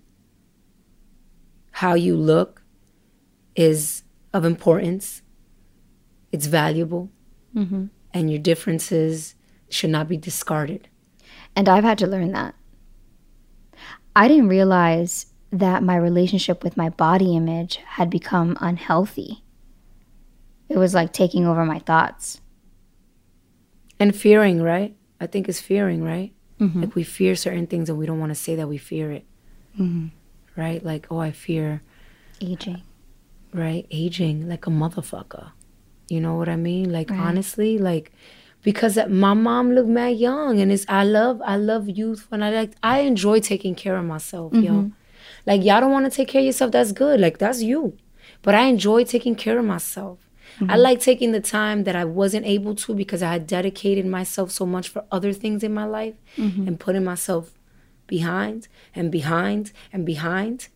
How 1.71 1.93
you 1.93 2.15
look 2.15 2.63
is 3.55 4.03
of 4.33 4.45
importance, 4.45 5.21
it's 6.31 6.47
valuable, 6.47 7.09
Mm-hmm. 7.55 7.85
and 8.13 8.29
your 8.29 8.39
differences 8.39 9.33
should 9.69 9.89
not 9.89 10.07
be 10.07 10.17
discarded. 10.17 10.89
And 11.55 11.67
I've 11.67 11.83
had 11.83 11.97
to 11.99 12.07
learn 12.07 12.31
that. 12.33 12.53
I 14.15 14.27
didn't 14.27 14.49
realize 14.49 15.27
that 15.51 15.81
my 15.81 15.95
relationship 15.95 16.63
with 16.63 16.77
my 16.77 16.89
body 16.89 17.35
image 17.35 17.77
had 17.77 18.09
become 18.11 18.55
unhealthy. 18.61 19.43
It 20.69 20.77
was 20.77 20.93
like 20.93 21.13
taking 21.13 21.45
over 21.45 21.65
my 21.65 21.79
thoughts. 21.79 22.41
And 23.99 24.15
fearing, 24.15 24.61
right? 24.61 24.95
I 25.19 25.27
think 25.27 25.49
it's 25.49 25.61
fearing, 25.61 26.03
right? 26.03 26.31
Mhm. 26.59 26.81
Like 26.81 26.95
we 26.95 27.03
fear 27.03 27.35
certain 27.35 27.67
things 27.67 27.89
and 27.89 27.97
we 27.97 28.05
don't 28.05 28.19
want 28.19 28.31
to 28.31 28.35
say 28.35 28.55
that 28.55 28.67
we 28.69 28.77
fear 28.77 29.11
it, 29.11 29.25
Mhm. 29.79 30.11
right? 30.55 30.83
Like, 30.83 31.07
oh, 31.11 31.17
I 31.19 31.31
fear 31.31 31.81
Aging. 32.41 32.81
right? 33.53 33.85
Aging 33.91 34.47
like 34.47 34.67
a 34.67 34.69
motherfucker. 34.69 35.51
You 36.09 36.21
know 36.21 36.35
what 36.35 36.49
I 36.49 36.55
mean? 36.55 36.91
Like 36.91 37.09
Right. 37.09 37.19
honestly, 37.19 37.77
like 37.77 38.11
because 38.63 38.97
my 39.09 39.33
mom 39.33 39.71
looked 39.73 39.89
mad 39.89 40.17
young 40.17 40.59
and 40.59 40.71
it's 40.71 40.85
I 40.89 41.03
love 41.03 41.41
I 41.45 41.57
love 41.57 41.89
youth 41.89 42.25
when 42.29 42.43
I 42.43 42.49
like 42.51 42.73
I 42.83 42.99
enjoy 42.99 43.39
taking 43.39 43.75
care 43.75 43.97
of 43.97 44.05
myself, 44.05 44.53
yo. 44.53 44.73
Mhm. 44.73 44.91
Like 45.45 45.63
y'all 45.63 45.79
don't 45.81 45.91
want 45.91 46.05
to 46.05 46.11
take 46.15 46.27
care 46.27 46.41
of 46.41 46.45
yourself, 46.45 46.71
that's 46.71 46.91
good. 46.91 47.19
Like 47.19 47.37
that's 47.39 47.61
you. 47.63 47.93
But 48.41 48.53
I 48.55 48.63
enjoy 48.63 49.03
taking 49.05 49.35
care 49.35 49.57
of 49.57 49.65
myself. 49.65 50.26
I 50.61 50.63
Mhm. 50.75 50.81
like 50.81 50.99
taking 50.99 51.31
the 51.33 51.39
time 51.39 51.83
that 51.83 51.95
I 51.95 52.05
wasn't 52.05 52.45
able 52.45 52.73
to 52.75 52.95
because 52.95 53.21
I 53.21 53.31
had 53.31 53.45
dedicated 53.47 54.05
myself 54.05 54.49
so 54.51 54.65
much 54.65 54.87
for 54.89 55.03
other 55.11 55.31
things 55.33 55.63
in 55.63 55.73
my 55.73 55.85
life 55.85 56.15
Mhm. 56.37 56.67
and 56.67 56.79
putting 56.79 57.03
myself 57.03 57.53
behind 58.07 58.67
and 58.95 59.11
behind 59.11 59.71
and 59.93 60.05
behind 60.05 60.69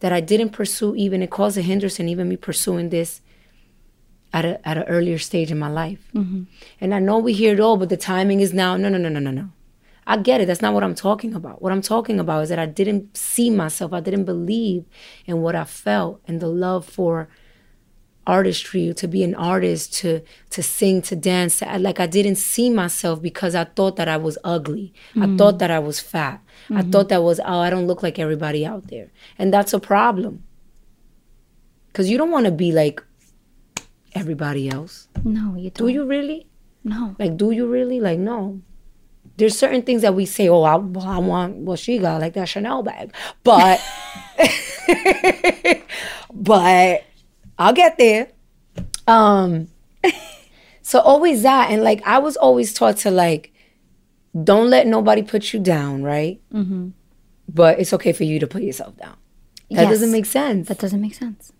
that 0.00 0.12
I 0.12 0.20
didn't 0.20 0.50
pursue 0.50 0.94
even 0.96 1.22
it 1.22 1.30
caused 1.30 1.56
a 1.56 1.62
hindrance 1.62 1.98
in 2.00 2.08
even 2.08 2.28
me 2.28 2.36
pursuing 2.36 2.88
this 2.90 3.20
at 4.32 4.44
a 4.44 4.68
at 4.68 4.76
an 4.78 4.84
earlier 4.84 5.18
stage 5.18 5.50
in 5.50 5.58
my 5.58 5.68
life. 5.70 6.10
Mhm. 6.14 6.46
And 6.80 6.94
I 6.94 6.98
know 6.98 7.18
we 7.18 7.32
hear 7.32 7.52
it 7.54 7.60
all, 7.60 7.76
but 7.76 7.88
the 7.90 7.96
timing 7.96 8.40
is 8.40 8.52
now. 8.52 8.76
No, 8.76 8.88
no, 8.88 8.98
no, 8.98 9.08
no, 9.08 9.20
no, 9.20 9.30
no. 9.30 9.48
I 10.06 10.16
get 10.16 10.40
it. 10.40 10.46
That's 10.46 10.62
not 10.62 10.74
what 10.74 10.82
I'm 10.82 10.96
talking 10.96 11.32
about. 11.34 11.62
What 11.62 11.70
I'm 11.72 11.82
talking 11.82 12.18
about 12.18 12.42
is 12.44 12.48
that 12.48 12.58
I 12.58 12.66
didn't 12.66 13.16
see 13.16 13.50
myself. 13.50 13.92
I 13.92 14.00
didn't 14.00 14.24
believe 14.24 14.84
in 15.26 15.42
what 15.42 15.54
I 15.54 15.64
felt 15.64 16.20
and 16.26 16.40
the 16.40 16.48
love 16.48 16.84
for 16.84 17.28
artistry, 18.26 18.92
to 18.94 19.08
be 19.08 19.22
an 19.24 19.34
artist, 19.34 19.94
to 20.00 20.20
to 20.50 20.62
sing, 20.62 21.02
to 21.02 21.16
dance. 21.16 21.58
To, 21.58 21.78
like 21.78 21.98
I 22.00 22.06
didn't 22.06 22.36
see 22.36 22.70
myself 22.70 23.20
because 23.20 23.54
I 23.54 23.64
thought 23.64 23.96
that 23.96 24.08
I 24.08 24.16
was 24.16 24.38
ugly. 24.44 24.92
I 25.16 25.26
Mhm. 25.26 25.38
thought 25.38 25.58
that 25.58 25.70
I 25.70 25.78
was 25.78 25.98
fat. 26.00 26.40
I 26.70 26.82
Mhm. 26.82 26.92
thought 26.92 27.08
that 27.08 27.22
was 27.22 27.40
oh 27.40 27.58
I 27.58 27.70
don't 27.70 27.86
look 27.86 28.02
like 28.02 28.18
everybody 28.18 28.64
out 28.66 28.88
there, 28.88 29.08
and 29.38 29.52
that's 29.52 29.72
a 29.74 29.80
problem. 29.80 30.44
Cause 31.92 32.08
you 32.08 32.16
don't 32.16 32.30
want 32.30 32.46
to 32.46 32.52
be 32.52 32.72
like 32.72 33.02
everybody 34.14 34.68
else. 34.68 35.08
No, 35.24 35.54
you 35.56 35.70
Do 35.70 35.88
you 35.88 36.04
really? 36.04 36.46
No. 36.84 37.14
Like, 37.18 37.36
do 37.36 37.50
you 37.50 37.66
really? 37.66 38.00
Like, 38.00 38.18
no. 38.18 38.60
There's 39.36 39.56
certain 39.56 39.82
things 39.82 40.02
that 40.02 40.14
we 40.14 40.26
say, 40.26 40.48
oh, 40.48 40.62
I, 40.62 40.74
I 40.74 41.18
want 41.18 41.56
what 41.56 41.78
she 41.78 41.98
got, 41.98 42.20
like 42.20 42.34
that 42.34 42.48
Chanel 42.48 42.82
bag. 42.82 43.12
But, 43.44 43.80
but 46.34 47.04
I'll 47.62 47.72
get 47.72 47.96
there. 47.96 48.28
Um, 49.06 49.68
so 50.82 51.00
always 51.00 51.42
that. 51.42 51.70
And 51.70 51.84
like, 51.84 52.02
I 52.06 52.18
was 52.18 52.36
always 52.36 52.74
taught 52.74 52.96
to 52.98 53.10
like, 53.10 53.52
don't 54.42 54.68
let 54.68 54.86
nobody 54.86 55.22
put 55.22 55.52
you 55.52 55.60
down, 55.60 56.02
right? 56.02 56.40
Mm-hmm. 56.52 56.88
But 57.48 57.78
it's 57.78 57.92
okay 57.92 58.12
for 58.12 58.24
you 58.24 58.40
to 58.40 58.46
put 58.46 58.62
yourself 58.62 58.96
down. 58.96 59.16
That 59.70 59.88
doesn't 59.88 60.10
make 60.10 60.26
sense. 60.26 60.68
That 60.68 60.78
doesn't 60.78 61.00
make 61.00 61.14
sense. 61.14 61.52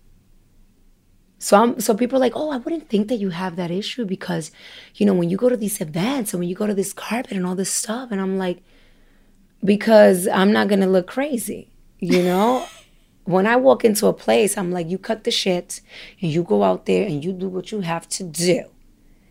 So 1.39 1.61
I'm 1.61 1.79
so 1.79 1.95
people 1.95 2.17
are 2.17 2.21
like, 2.21 2.33
oh, 2.35 2.51
I 2.51 2.57
wouldn't 2.57 2.89
think 2.89 3.07
that 3.07 3.17
you 3.17 3.29
have 3.29 3.55
that 3.55 3.71
issue 3.71 4.05
because, 4.05 4.51
you 4.95 5.05
know, 5.05 5.13
when 5.13 5.29
you 5.29 5.37
go 5.37 5.49
to 5.49 5.57
these 5.57 5.81
events 5.81 6.33
and 6.33 6.39
when 6.39 6.47
you 6.47 6.55
go 6.55 6.67
to 6.67 6.73
this 6.73 6.93
carpet 6.93 7.33
and 7.33 7.45
all 7.45 7.55
this 7.55 7.71
stuff, 7.71 8.11
and 8.11 8.21
I'm 8.21 8.37
like, 8.37 8.61
because 9.63 10.27
I'm 10.27 10.51
not 10.53 10.67
gonna 10.67 10.87
look 10.87 11.07
crazy, 11.07 11.69
you 11.99 12.23
know? 12.23 12.65
when 13.25 13.47
I 13.47 13.55
walk 13.55 13.85
into 13.85 14.07
a 14.07 14.13
place, 14.13 14.57
I'm 14.57 14.71
like, 14.71 14.89
you 14.89 14.97
cut 14.97 15.23
the 15.23 15.31
shit 15.31 15.81
and 16.21 16.31
you 16.31 16.43
go 16.43 16.63
out 16.63 16.85
there 16.85 17.05
and 17.05 17.23
you 17.23 17.31
do 17.31 17.47
what 17.47 17.71
you 17.71 17.81
have 17.81 18.07
to 18.09 18.23
do. 18.23 18.65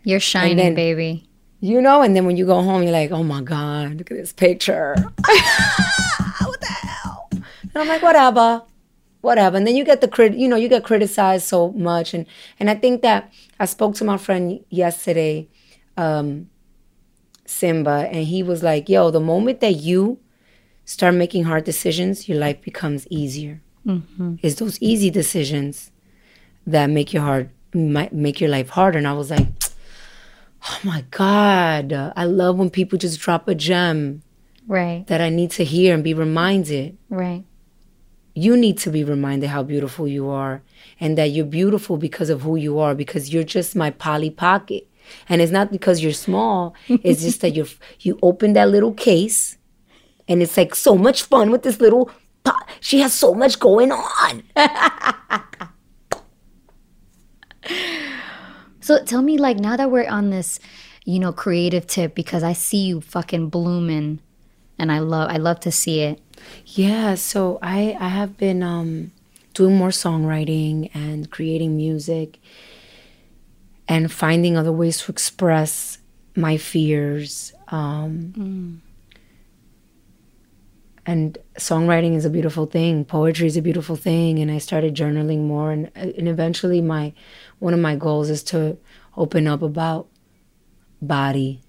You're 0.05 0.21
shining, 0.21 0.57
then- 0.57 0.75
baby. 0.75 1.29
You 1.61 1.81
know, 1.81 2.03
and 2.03 2.17
then 2.17 2.27
when 2.27 2.37
you 2.37 2.45
go 2.45 2.61
home, 2.61 2.83
you're 2.83 2.91
like, 2.91 3.13
oh 3.13 3.23
my 3.23 3.41
God, 3.41 3.95
look 3.95 4.11
at 4.11 4.17
this 4.17 4.33
picture. 4.33 4.97
what 5.25 6.61
the 6.61 6.67
hell? 6.67 7.29
And 7.31 7.77
I'm 7.77 7.87
like, 7.87 8.03
whatever, 8.03 8.63
whatever. 9.21 9.59
And 9.59 9.65
then 9.65 9.77
you 9.77 9.85
get 9.85 10.01
the 10.01 10.09
crit, 10.09 10.35
you 10.35 10.49
know, 10.49 10.57
you 10.57 10.69
get 10.69 10.83
criticized 10.83 11.47
so 11.47 11.71
much. 11.71 12.15
And 12.15 12.27
and 12.59 12.69
I 12.69 12.75
think 12.75 13.03
that 13.03 13.33
I 13.61 13.67
spoke 13.67 13.95
to 13.97 14.05
my 14.05 14.17
friend 14.17 14.59
yesterday, 14.71 15.49
um, 15.97 16.51
Simba, 17.47 18.09
and 18.11 18.27
he 18.27 18.43
was 18.43 18.65
like, 18.65 18.89
yo, 18.89 19.13
the 19.13 19.21
moment 19.21 19.61
that 19.61 19.77
you 19.77 20.19
start 20.85 21.15
making 21.15 21.45
hard 21.45 21.63
decisions, 21.63 22.29
your 22.29 22.39
life 22.39 22.61
becomes 22.61 23.07
easier. 23.09 23.63
Mm-hmm. 23.87 24.37
It's 24.43 24.57
those 24.57 24.79
easy 24.81 25.11
decisions 25.11 25.91
that 26.67 26.89
make 26.91 27.13
your 27.13 27.23
hard 27.23 27.51
might 27.75 28.13
make 28.13 28.41
your 28.41 28.51
life 28.51 28.71
harder. 28.71 28.99
And 28.99 29.09
I 29.09 29.13
was 29.15 29.31
like, 29.31 29.47
oh 30.69 30.79
my 30.85 31.05
God. 31.11 31.93
I 31.93 32.25
love 32.25 32.59
when 32.59 32.71
people 32.71 32.99
just 32.99 33.21
drop 33.21 33.49
a 33.49 33.55
gem 33.55 34.23
Right. 34.69 35.05
that 35.09 35.21
I 35.21 35.29
need 35.29 35.51
to 35.53 35.65
hear 35.65 35.93
and 35.95 36.05
be 36.05 36.15
reminded. 36.15 36.97
Right. 37.09 37.45
You 38.35 38.57
need 38.57 38.79
to 38.79 38.91
be 38.91 39.05
reminded 39.05 39.49
how 39.51 39.63
beautiful 39.63 40.07
you 40.09 40.29
are 40.31 40.63
and 41.01 41.19
that 41.19 41.27
you're 41.31 41.45
beautiful 41.45 41.97
because 41.97 42.31
of 42.31 42.43
who 42.43 42.57
you 42.57 42.79
are, 42.79 42.95
because 42.95 43.33
you're 43.33 43.43
just 43.43 43.75
my 43.77 43.91
Polly 43.91 44.31
Pocket. 44.31 44.87
And 45.29 45.43
it's 45.43 45.53
not 45.53 45.73
because 45.73 46.03
you're 46.03 46.13
small, 46.13 46.75
it's 46.89 47.23
just 47.23 47.41
that 47.41 47.51
you're 47.57 47.67
you 48.01 48.19
open 48.23 48.53
that 48.53 48.69
little 48.71 48.93
case 48.95 49.59
and 50.29 50.41
it's 50.41 50.57
like 50.57 50.75
so 50.75 50.97
much 50.97 51.25
fun 51.25 51.51
with 51.51 51.63
this 51.63 51.81
little 51.81 52.11
she 52.81 53.01
has 53.01 53.13
so 53.13 53.35
much 53.35 53.59
going 53.59 53.93
on. 53.93 54.43
So 58.85 59.05
tell 59.05 59.23
me, 59.23 59.39
like, 59.39 59.59
now 59.59 59.77
that 59.77 59.93
we're 59.93 60.09
on 60.09 60.31
this 60.31 60.59
you 61.05 61.19
know, 61.19 61.33
creative 61.33 61.87
tip 61.87 62.15
because 62.15 62.43
I 62.43 62.53
see 62.53 62.85
you 62.85 63.01
fucking 63.01 63.49
blooming 63.49 64.21
and 64.79 64.93
I 64.93 65.01
love 65.01 65.31
I 65.31 65.37
love 65.37 65.61
to 65.61 65.73
see 65.73 66.01
it. 66.01 66.21
Yeah, 66.67 67.15
so 67.17 67.59
I 67.63 67.97
I 67.99 68.09
have 68.09 68.37
been 68.37 68.63
um 68.63 69.13
doing 69.55 69.77
more 69.77 69.89
songwriting 69.89 70.91
and 70.95 71.31
creating 71.31 71.77
music 71.77 72.39
and 73.89 74.11
finding 74.11 74.57
other 74.57 74.73
ways 74.73 74.99
to 75.03 75.13
express 75.13 75.99
my 76.35 76.57
fears. 76.57 77.53
Um, 77.69 78.83
And 81.05 81.37
songwriting 81.59 82.15
is 82.15 82.25
a 82.25 82.31
beautiful 82.31 82.67
thing. 82.67 83.05
Poetry 83.05 83.47
is 83.49 83.57
a 83.57 83.63
beautiful 83.63 83.97
thing. 83.97 84.39
And 84.39 84.51
I 84.51 84.59
started 84.59 84.95
journaling 84.95 85.41
more. 85.47 85.73
And, 85.73 85.91
and 85.97 86.29
eventually, 86.29 86.81
my 86.81 87.13
one 87.59 87.75
of 87.75 87.81
my 87.81 87.97
goals 87.97 88.31
is 88.31 88.43
to 88.45 88.79
open 89.17 89.47
up 89.47 89.63
about 89.63 90.09
body 91.01 91.61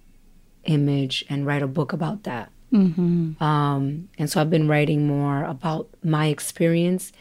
image 0.66 1.26
and 1.30 1.46
write 1.46 1.62
a 1.64 1.68
book 1.68 1.94
about 1.94 2.24
that. 2.24 2.52
Mm-hmm. 2.72 3.44
Um, 3.44 4.10
and 4.18 4.30
so 4.30 4.40
I've 4.40 4.50
been 4.50 4.68
writing 4.68 5.06
more 5.08 5.44
about 5.44 5.90
my 6.04 6.28
experience, 6.28 7.12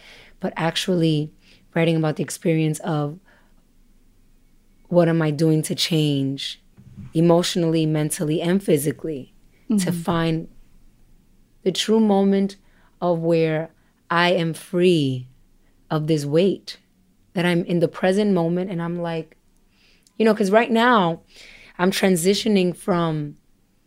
but 0.40 0.52
actually 0.56 1.30
writing 1.74 1.96
about 1.96 2.16
the 2.16 2.22
experience 2.22 2.78
of 2.80 3.18
what 4.88 5.08
am 5.08 5.22
I 5.22 5.30
doing 5.30 5.62
to 5.62 5.74
change 5.74 6.60
emotionally, 7.14 7.86
mentally, 7.86 8.40
and 8.40 8.62
physically 8.62 9.32
to 9.68 9.90
Mhm. 9.90 9.94
find 9.94 10.48
the 11.62 11.72
true 11.72 12.00
moment 12.00 12.56
of 13.00 13.18
where 13.20 13.70
I 14.10 14.32
am 14.32 14.54
free 14.54 15.28
of 15.90 16.06
this 16.06 16.24
weight, 16.24 16.78
that 17.34 17.44
I'm 17.46 17.64
in 17.64 17.78
the 17.80 17.88
present 17.88 18.32
moment 18.32 18.70
and 18.70 18.82
I'm 18.82 19.00
like, 19.00 19.36
you 20.18 20.24
know, 20.24 20.32
because 20.34 20.50
right 20.50 20.70
now 20.70 21.22
I'm 21.78 21.90
transitioning 21.90 22.76
from, 22.76 23.36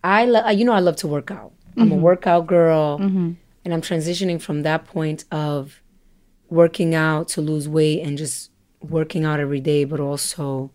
I, 0.03 0.25
lo- 0.25 0.49
you 0.49 0.65
know, 0.65 0.73
I 0.73 0.79
love 0.79 0.95
to 0.97 1.07
work 1.07 1.31
out. 1.31 1.53
I'm 1.77 1.91
a 1.91 1.95
Mhm. 1.95 1.99
workout 2.01 2.47
girl. 2.47 2.99
Mhm. 2.99 3.35
And 3.63 3.73
I'm 3.73 3.81
transitioning 3.81 4.39
from 4.41 4.61
that 4.63 4.85
point 4.85 5.25
of 5.31 5.81
working 6.49 6.93
out 6.95 7.27
to 7.29 7.41
lose 7.41 7.67
weight 7.67 8.01
and 8.01 8.17
just 8.17 8.51
working 8.81 9.25
out 9.25 9.39
every 9.39 9.59
day, 9.59 9.83
but 9.83 9.99
also 9.99 10.71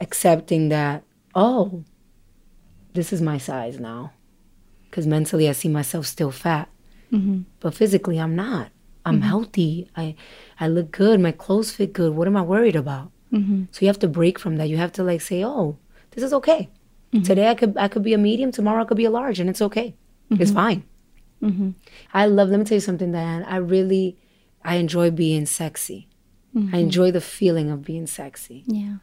accepting 0.00 0.68
that, 0.68 1.02
oh, 1.34 1.82
this 2.94 3.12
is 3.12 3.20
my 3.20 3.38
size 3.38 3.78
now. 3.80 4.12
Because 4.90 5.06
mentally, 5.06 5.48
I 5.48 5.52
see 5.52 5.68
myself 5.68 6.06
still 6.06 6.30
fat, 6.30 6.68
Mhm. 7.12 7.44
but 7.60 7.74
physically, 7.74 8.18
I'm 8.18 8.34
not. 8.34 8.70
I'm 9.04 9.20
Mhm. 9.20 9.24
healthy. 9.24 9.88
I, 9.96 10.14
I 10.60 10.68
look 10.68 10.90
good. 10.90 11.20
My 11.20 11.32
clothes 11.32 11.70
fit 11.72 11.92
good. 11.92 12.14
What 12.14 12.26
am 12.26 12.36
I 12.36 12.42
worried 12.42 12.76
about? 12.76 13.10
Mhm. 13.32 13.68
So 13.70 13.78
you 13.82 13.86
have 13.88 13.98
to 14.00 14.08
break 14.08 14.38
from 14.38 14.56
that. 14.56 14.68
You 14.68 14.76
have 14.78 14.92
to 14.92 15.02
like 15.02 15.20
say, 15.20 15.44
oh, 15.44 15.76
this 16.12 16.24
is 16.24 16.32
okay. 16.34 16.68
Today 17.24 17.48
I 17.48 17.54
could 17.54 17.74
I 17.78 17.88
could 17.88 18.02
be 18.02 18.12
a 18.12 18.18
medium. 18.18 18.50
Tomorrow 18.52 18.82
I 18.82 18.84
could 18.84 18.98
be 18.98 19.06
a 19.06 19.10
large, 19.10 19.40
and 19.40 19.48
it's 19.48 19.62
okay. 19.62 19.94
It's 20.30 20.50
Mhm. 20.50 20.54
fine. 20.54 20.82
Mhm. 21.42 21.74
I 22.12 22.26
love. 22.26 22.50
Let 22.50 22.58
me 22.58 22.64
tell 22.66 22.76
you 22.76 22.80
something, 22.80 23.12
Diane. 23.12 23.44
I 23.44 23.56
really, 23.56 24.16
I 24.62 24.76
enjoy 24.76 25.10
being 25.10 25.46
sexy. 25.46 26.08
I 26.72 26.78
enjoy 26.78 27.12
the 27.12 27.20
feeling 27.20 27.70
of 27.70 27.84
being 27.84 28.06
sexy. 28.06 28.64
Yeah. 28.66 28.96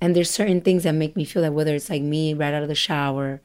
And 0.00 0.14
there's 0.16 0.28
certain 0.30 0.60
things 0.60 0.82
that 0.82 0.94
make 0.96 1.14
me 1.16 1.24
feel 1.24 1.42
that 1.42 1.54
whether 1.54 1.74
it's 1.76 1.88
like 1.88 2.02
me 2.02 2.34
right 2.34 2.52
out 2.52 2.62
of 2.64 2.68
the 2.68 2.74
shower, 2.74 3.40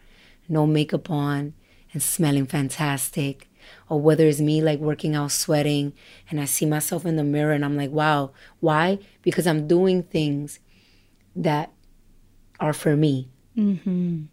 no 0.52 0.68
makeup 0.68 1.10
on, 1.10 1.54
and 1.94 2.04
smelling 2.04 2.46
fantastic, 2.46 3.50
or 3.90 4.00
whether 4.00 4.28
it's 4.28 4.40
me 4.40 4.62
like 4.62 4.80
working 4.80 5.16
out, 5.16 5.32
sweating, 5.32 5.94
and 6.30 6.40
I 6.40 6.46
see 6.46 6.66
myself 6.66 7.06
in 7.06 7.16
the 7.16 7.24
mirror 7.24 7.54
and 7.54 7.66
I'm 7.66 7.78
like, 7.78 7.92
wow, 7.92 8.32
why? 8.60 9.00
Because 9.22 9.48
I'm 9.48 9.68
doing 9.68 10.04
things 10.04 10.60
that 11.36 11.72
are 12.60 12.74
for 12.74 12.96
me. 12.96 13.30
Mm-hmm. 13.58 14.24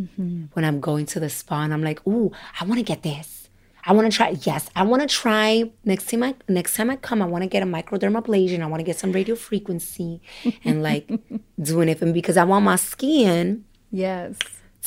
Mm-hmm. 0.00 0.44
when 0.54 0.64
I'm 0.64 0.80
going 0.80 1.04
to 1.04 1.20
the 1.20 1.28
spa 1.28 1.62
and 1.62 1.72
I'm 1.72 1.82
like, 1.82 2.04
ooh, 2.06 2.32
I 2.58 2.64
want 2.64 2.78
to 2.78 2.82
get 2.82 3.02
this. 3.02 3.50
I 3.84 3.92
want 3.92 4.10
to 4.10 4.16
try. 4.16 4.36
Yes, 4.40 4.70
I 4.74 4.84
want 4.84 5.02
to 5.02 5.08
try. 5.08 5.70
Next 5.84 6.08
time 6.08 6.22
I 6.22 6.34
next 6.48 6.76
time 6.76 6.88
I 6.88 6.96
come, 6.96 7.20
I 7.20 7.26
want 7.26 7.42
to 7.42 7.48
get 7.48 7.62
a 7.62 7.66
microdermabrasion. 7.66 8.62
I 8.62 8.66
want 8.66 8.80
to 8.80 8.84
get 8.84 8.98
some 8.98 9.12
radio 9.12 9.34
frequency 9.34 10.22
and 10.64 10.82
like 10.82 11.10
doing 11.60 11.90
it 11.90 12.00
me 12.00 12.12
because 12.12 12.38
I 12.38 12.44
want 12.44 12.64
my 12.64 12.76
skin 12.76 13.64
Yes. 13.92 14.38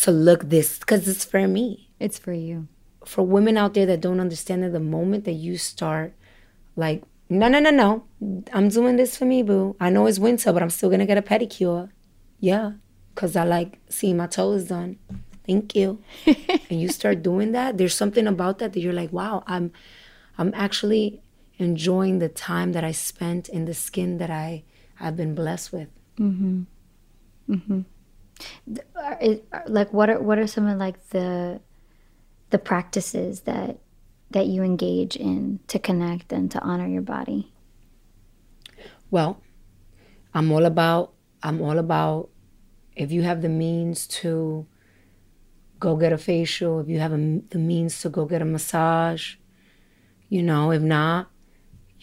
to 0.02 0.12
look 0.12 0.50
this 0.50 0.80
because 0.80 1.08
it's 1.08 1.24
for 1.24 1.48
me. 1.48 1.90
It's 2.00 2.20
for 2.20 2.34
you. 2.34 2.68
For 3.06 3.26
women 3.26 3.56
out 3.56 3.76
there 3.76 3.86
that 3.86 4.02
don't 4.02 4.20
understand 4.20 4.64
that 4.64 4.72
the 4.74 4.80
moment 4.80 5.24
that 5.26 5.34
you 5.34 5.58
start, 5.58 6.14
like, 6.76 7.04
no, 7.30 7.48
no, 7.48 7.60
no, 7.60 7.70
no, 7.70 8.04
I'm 8.52 8.70
doing 8.70 8.98
this 8.98 9.16
for 9.16 9.26
me, 9.26 9.44
boo. 9.44 9.76
I 9.80 9.90
know 9.90 10.08
it's 10.08 10.20
winter, 10.20 10.52
but 10.52 10.62
I'm 10.62 10.70
still 10.70 10.90
gonna 10.90 11.06
get 11.06 11.18
a 11.18 11.22
pedicure. 11.22 11.90
Yeah, 12.40 12.74
because 13.14 13.36
I 13.36 13.44
like 13.44 13.80
seeing 13.90 14.18
my 14.18 14.28
toes 14.28 14.66
done. 14.66 14.98
Thank 15.46 15.76
you. 15.76 16.02
and 16.26 16.82
you 16.82 16.90
start 16.90 17.22
doing 17.22 17.52
that, 17.52 17.78
there's 17.78 17.96
something 17.96 18.28
about 18.28 18.58
that 18.60 18.74
that 18.74 18.80
you're 18.80 18.94
like, 18.94 19.14
wow, 19.14 19.44
I'm, 19.46 19.72
I'm 20.38 20.52
actually 20.56 21.22
enjoying 21.58 22.20
the 22.20 22.30
time 22.30 22.74
that 22.74 22.84
I 22.84 22.92
spent 22.92 23.48
in 23.50 23.66
the 23.66 23.74
skin 23.74 24.18
that 24.18 24.32
I, 24.32 24.64
I've 25.00 25.16
been 25.16 25.36
blessed 25.36 25.72
with. 25.72 25.90
Mm-hmm. 26.20 26.64
Mm-hmm. 27.50 27.82
Like, 29.68 29.94
what 29.94 30.10
are 30.10 30.22
what 30.22 30.38
are 30.38 30.48
some 30.48 30.68
of 30.68 30.78
like 30.78 31.10
the 31.10 31.62
the 32.50 32.60
practices 32.60 33.42
that 33.42 33.80
that 34.32 34.48
you 34.48 34.64
engage 34.64 35.16
in 35.16 35.60
to 35.68 35.80
connect 35.80 36.34
and 36.34 36.52
to 36.52 36.60
honor 36.62 36.88
your 36.88 37.02
body? 37.02 37.54
Well, 39.12 39.42
I'm 40.34 40.52
all 40.52 40.66
about 40.66 41.14
I'm 41.44 41.62
all 41.62 41.78
about 41.80 42.30
if 42.96 43.12
you 43.12 43.24
have 43.24 43.42
the 43.42 43.50
means 43.50 44.08
to 44.08 44.66
go 45.80 45.96
get 45.96 46.14
a 46.14 46.18
facial, 46.18 46.80
if 46.80 46.88
you 46.88 47.00
have 47.00 47.14
a, 47.14 47.42
the 47.50 47.60
means 47.60 48.02
to 48.02 48.10
go 48.10 48.26
get 48.26 48.42
a 48.42 48.46
massage, 48.46 49.36
you 50.30 50.42
know, 50.42 50.72
if 50.72 50.82
not, 50.82 51.30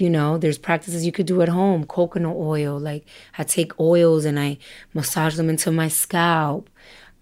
you 0.03 0.11
know, 0.11 0.37
there's 0.37 0.59
practices 0.59 1.07
you 1.07 1.13
could 1.13 1.27
do 1.27 1.43
at 1.43 1.49
home. 1.49 1.85
Coconut 1.87 2.37
oil, 2.37 2.79
like 2.79 3.05
I 3.39 3.45
take 3.45 3.79
oils 3.79 4.25
and 4.25 4.39
I 4.39 4.59
massage 4.95 5.37
them 5.37 5.49
into 5.49 5.71
my 5.71 5.87
scalp. 5.89 6.69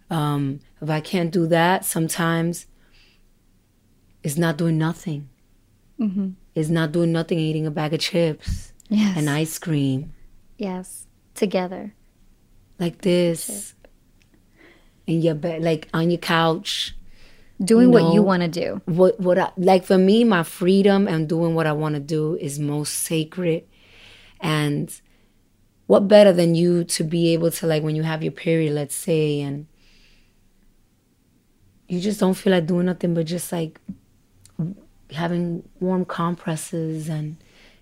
Um, 0.08 0.60
if 0.80 0.88
I 0.88 1.00
can't 1.00 1.30
do 1.30 1.46
that, 1.48 1.84
sometimes 1.84 2.66
it's 4.22 4.38
not 4.38 4.56
doing 4.56 4.78
nothing. 4.78 5.28
Mm-hmm. 6.00 6.30
It's 6.54 6.70
not 6.70 6.92
doing 6.92 7.12
nothing 7.12 7.38
eating 7.38 7.66
a 7.66 7.70
bag 7.70 7.92
of 7.94 8.00
chips 8.00 8.72
Yes. 8.88 9.16
and 9.16 9.28
ice 9.30 9.58
cream 9.58 10.12
Yes. 10.56 11.06
Together. 11.34 11.92
like 12.78 13.02
this 13.02 13.74
in 15.06 15.20
your 15.20 15.34
bed, 15.34 15.62
like 15.62 15.88
on 15.92 16.10
your 16.10 16.18
couch. 16.18 16.94
Doing 17.62 17.90
what 17.90 18.14
you 18.14 18.22
want 18.22 18.42
to 18.42 18.48
do. 18.48 18.80
What 18.86 19.20
what 19.20 19.38
I 19.38 19.52
like 19.56 19.84
for 19.84 19.98
me, 19.98 20.24
my 20.24 20.42
freedom 20.42 21.06
and 21.06 21.28
doing 21.28 21.54
what 21.54 21.66
I 21.66 21.72
want 21.72 21.94
to 21.94 22.00
do 22.00 22.36
is 22.40 22.58
most 22.58 22.94
sacred. 22.94 23.64
And 24.40 24.90
what 25.86 26.08
better 26.08 26.32
than 26.32 26.54
you 26.54 26.84
to 26.84 27.04
be 27.04 27.32
able 27.34 27.50
to 27.50 27.66
like 27.66 27.82
when 27.82 27.96
you 27.96 28.02
have 28.02 28.22
your 28.22 28.32
period, 28.32 28.72
let's 28.72 28.94
say, 28.94 29.40
and 29.40 29.66
you 31.88 32.00
just 32.00 32.20
don't 32.20 32.34
feel 32.34 32.52
like 32.52 32.66
doing 32.66 32.86
nothing 32.86 33.12
but 33.12 33.26
just 33.26 33.52
like 33.52 33.80
having 35.12 35.68
warm 35.80 36.04
compresses 36.04 37.08
and 37.08 37.36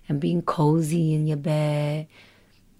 and 0.09 0.19
being 0.19 0.41
cozy 0.41 1.13
in 1.13 1.27
your 1.27 1.37
bed 1.37 2.07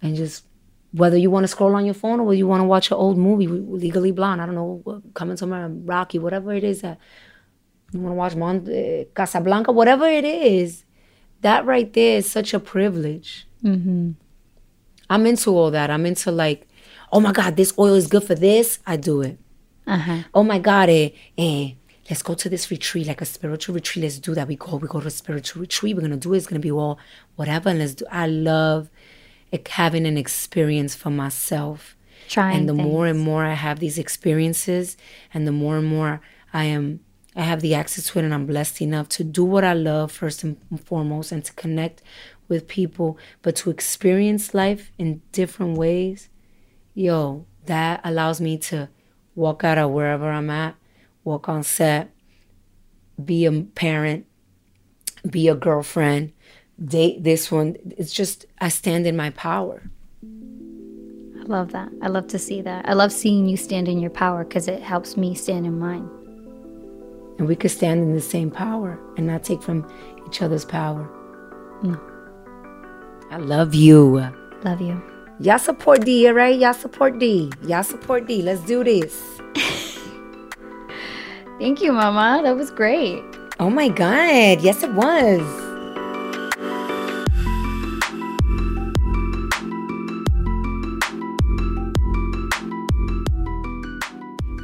and 0.02 0.16
just 0.16 0.44
whether 0.92 1.18
you 1.18 1.30
want 1.30 1.44
to 1.44 1.48
scroll 1.48 1.76
on 1.76 1.86
your 1.86 1.94
phone 1.94 2.20
or 2.20 2.24
whether 2.24 2.38
you 2.38 2.48
want 2.48 2.62
to 2.62 2.66
watch 2.66 2.90
an 2.92 2.98
old 2.98 3.18
movie, 3.18 3.48
Legally 3.48 4.12
Blonde, 4.12 4.42
I 4.42 4.46
don't 4.46 4.56
know, 4.56 5.02
Coming 5.14 5.38
Somewhere, 5.38 5.68
Rocky, 5.70 6.20
whatever 6.20 6.54
it 6.54 6.64
is 6.64 6.82
that 6.82 6.98
you 7.92 8.00
want 8.00 8.14
to 8.14 8.16
watch, 8.16 8.36
Mon- 8.36 8.68
uh, 8.68 9.04
Casablanca, 9.16 9.72
whatever 9.72 10.08
it 10.08 10.26
is, 10.26 10.86
that 11.42 11.66
right 11.66 11.92
there 11.94 12.18
is 12.18 12.30
such 12.30 12.54
a 12.54 12.60
privilege. 12.60 13.48
Mm-hmm. 13.64 14.12
I'm 15.10 15.26
into 15.26 15.52
all 15.52 15.72
that. 15.72 15.90
I'm 15.90 16.06
into 16.06 16.32
like, 16.32 16.68
oh 17.12 17.20
my 17.20 17.32
God, 17.32 17.56
this 17.56 17.74
oil 17.78 17.94
is 17.94 18.08
good 18.08 18.24
for 18.24 18.36
this. 18.36 18.80
I 18.86 18.98
do 18.98 19.22
it. 19.22 19.40
Uh-huh. 19.88 20.20
Oh 20.34 20.44
my 20.44 20.60
God, 20.60 20.90
eh, 20.90 21.10
eh, 21.38 21.72
let's 22.10 22.22
go 22.22 22.36
to 22.36 22.50
this 22.50 22.70
retreat, 22.70 23.08
like 23.08 23.22
a 23.22 23.26
spiritual 23.26 23.76
retreat. 23.76 24.04
Let's 24.04 24.20
do 24.20 24.36
that. 24.36 24.48
We 24.48 24.56
go, 24.56 24.76
we 24.76 24.88
go 24.88 25.00
to 25.00 25.08
a 25.08 25.12
spiritual 25.12 25.62
retreat. 25.62 25.96
We're 25.96 26.02
gonna 26.02 26.18
do 26.18 26.34
it. 26.34 26.38
It's 26.38 26.48
gonna 26.48 26.60
be 26.60 26.72
all 26.72 27.00
whatever. 27.36 27.70
And 27.70 27.80
let's 27.80 27.96
do. 27.96 28.06
I 28.12 28.28
love 28.28 28.90
having 29.68 30.06
an 30.06 30.18
experience 30.18 30.96
for 30.96 31.10
myself. 31.10 31.96
Trying 32.28 32.58
and 32.58 32.70
the 32.70 32.74
more 32.74 33.08
and 33.08 33.20
more 33.20 33.44
I 33.44 33.54
have 33.54 33.80
these 33.80 33.98
experiences, 33.98 34.98
and 35.34 35.48
the 35.48 35.52
more 35.52 35.78
and 35.78 35.88
more 35.88 36.22
I 36.54 36.66
am, 36.66 37.00
I 37.36 37.42
have 37.42 37.62
the 37.62 37.74
access 37.74 38.08
to 38.08 38.20
it, 38.20 38.26
and 38.26 38.34
I'm 38.34 38.46
blessed 38.46 38.82
enough 38.82 39.10
to 39.10 39.24
do 39.24 39.44
what 39.44 39.64
I 39.64 39.74
love 39.74 40.12
first 40.12 40.44
and 40.44 40.58
foremost, 40.86 41.32
and 41.32 41.44
to 41.46 41.54
connect 41.54 42.04
with 42.48 42.68
people, 42.68 43.18
but 43.42 43.56
to 43.58 43.70
experience 43.70 44.54
life 44.54 44.92
in 44.98 45.22
different 45.32 45.78
ways. 45.78 46.30
Yo, 46.94 47.46
that 47.66 48.02
allows 48.04 48.42
me 48.42 48.58
to 48.58 48.90
walk 49.36 49.64
out 49.64 49.78
of 49.78 49.92
wherever 49.92 50.30
I'm 50.30 50.50
at, 50.50 50.76
walk 51.24 51.48
on 51.48 51.64
set, 51.64 52.12
be 53.24 53.46
a 53.46 53.52
parent, 53.52 54.26
be 55.28 55.48
a 55.48 55.56
girlfriend, 55.56 56.34
date 56.84 57.24
this 57.24 57.52
one. 57.52 57.76
It's 57.98 58.12
just 58.12 58.46
I 58.60 58.70
stand 58.70 59.06
in 59.08 59.16
my 59.16 59.30
power. 59.32 59.84
I 60.24 61.44
love 61.44 61.72
that. 61.72 61.90
I 62.02 62.08
love 62.08 62.28
to 62.28 62.40
see 62.40 62.62
that. 62.62 62.88
I 62.88 62.94
love 62.94 63.12
seeing 63.12 63.48
you 63.48 63.58
stand 63.58 63.88
in 63.88 64.00
your 64.00 64.12
power 64.12 64.44
because 64.44 64.68
it 64.68 64.82
helps 64.82 65.18
me 65.18 65.36
stand 65.36 65.66
in 65.66 65.80
mine. 65.80 66.10
And 67.38 67.48
we 67.48 67.56
could 67.56 67.72
stand 67.72 68.02
in 68.02 68.14
the 68.14 68.22
same 68.22 68.52
power 68.52 69.00
and 69.18 69.26
not 69.26 69.44
take 69.44 69.64
from 69.64 69.90
each 70.28 70.42
other's 70.42 70.66
power. 70.66 71.10
No. 71.82 72.00
I 73.32 73.38
love 73.38 73.74
you. 73.74 74.20
Love 74.64 74.82
you. 74.82 75.02
Y'all 75.40 75.58
support 75.58 76.04
D, 76.04 76.28
all 76.28 76.34
right? 76.34 76.60
Y'all 76.60 76.74
support 76.74 77.18
D. 77.18 77.50
Y'all 77.64 77.84
support 77.84 78.28
D. 78.28 78.42
Let's 78.42 78.62
do 78.62 78.84
this. 78.84 79.40
Thank 81.60 81.82
you, 81.82 81.94
Mama. 81.94 82.42
That 82.44 82.58
was 82.58 82.72
great. 82.72 83.24
Oh 83.60 83.70
my 83.70 83.88
God. 83.88 84.62
Yes, 84.62 84.84
it 84.84 84.94
was. 84.94 85.69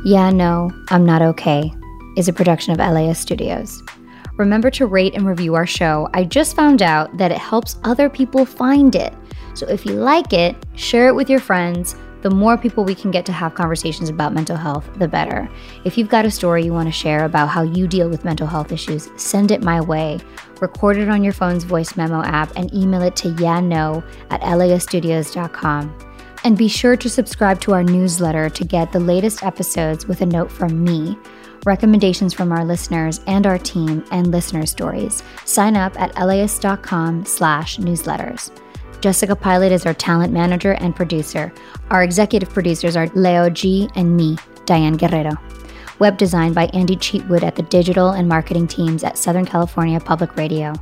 Yeah, 0.05 0.29
No, 0.29 0.71
I'm 0.89 1.03
Not 1.03 1.23
Okay 1.23 1.73
is 2.15 2.27
a 2.27 2.33
production 2.33 2.71
of 2.71 2.77
LAist 2.77 3.19
Studios. 3.19 3.81
Remember 4.37 4.69
to 4.69 4.85
rate 4.85 5.15
and 5.15 5.25
review 5.25 5.55
our 5.55 5.65
show. 5.65 6.07
I 6.13 6.25
just 6.25 6.55
found 6.55 6.83
out 6.83 7.17
that 7.17 7.31
it 7.31 7.39
helps 7.39 7.79
other 7.83 8.07
people 8.07 8.45
find 8.45 8.93
it. 8.93 9.15
So 9.55 9.67
if 9.67 9.83
you 9.83 9.93
like 9.93 10.31
it, 10.31 10.55
share 10.75 11.07
it 11.07 11.15
with 11.15 11.27
your 11.27 11.39
friends. 11.39 11.95
The 12.21 12.29
more 12.29 12.55
people 12.55 12.85
we 12.85 12.93
can 12.93 13.09
get 13.09 13.25
to 13.25 13.31
have 13.31 13.55
conversations 13.55 14.09
about 14.09 14.31
mental 14.31 14.55
health, 14.55 14.87
the 14.99 15.07
better. 15.07 15.49
If 15.85 15.97
you've 15.97 16.09
got 16.09 16.23
a 16.23 16.29
story 16.29 16.63
you 16.63 16.71
want 16.71 16.87
to 16.87 16.91
share 16.91 17.25
about 17.25 17.47
how 17.47 17.63
you 17.63 17.87
deal 17.87 18.07
with 18.07 18.25
mental 18.25 18.45
health 18.45 18.71
issues, 18.71 19.09
send 19.15 19.49
it 19.49 19.63
my 19.63 19.81
way. 19.81 20.19
Record 20.61 20.97
it 20.97 21.09
on 21.09 21.23
your 21.23 21.33
phone's 21.33 21.63
voice 21.63 21.97
memo 21.97 22.21
app 22.21 22.55
and 22.55 22.71
email 22.75 23.01
it 23.01 23.15
to 23.15 23.29
yeah 23.39 23.59
no 23.59 24.03
at 24.29 24.41
laiststudios.com. 24.41 26.14
And 26.45 26.55
be 26.55 26.67
sure 26.67 26.95
to 26.95 27.09
subscribe 27.09 27.59
to 27.61 27.73
our 27.73 27.83
newsletter 27.83 28.51
to 28.51 28.63
get 28.63 28.91
the 28.91 28.99
latest 28.99 29.41
episodes 29.41 30.05
with 30.05 30.21
a 30.21 30.27
note 30.27 30.51
from 30.51 30.83
me, 30.83 31.17
recommendations 31.65 32.35
from 32.35 32.51
our 32.51 32.63
listeners 32.63 33.19
and 33.25 33.47
our 33.47 33.57
team, 33.57 34.05
and 34.11 34.29
listener 34.29 34.67
stories. 34.67 35.23
Sign 35.45 35.75
up 35.75 35.99
at 35.99 36.15
laist.com 36.23 37.25
slash 37.25 37.77
newsletters. 37.77 38.51
Jessica 39.01 39.35
Pilot 39.35 39.71
is 39.71 39.87
our 39.87 39.95
talent 39.95 40.33
manager 40.33 40.73
and 40.73 40.95
producer. 40.95 41.51
Our 41.89 42.03
executive 42.03 42.49
producers 42.49 42.95
are 42.95 43.07
Leo 43.15 43.49
G 43.49 43.89
and 43.95 44.15
me, 44.15 44.37
Diane 44.65 44.97
Guerrero. 44.97 45.35
Web 45.97 46.17
design 46.17 46.53
by 46.53 46.65
Andy 46.73 46.95
Cheatwood 46.95 47.41
at 47.41 47.55
the 47.55 47.63
digital 47.63 48.11
and 48.11 48.29
marketing 48.29 48.67
teams 48.67 49.03
at 49.03 49.17
Southern 49.17 49.45
California 49.45 49.99
Public 49.99 50.35
Radio. 50.35 50.73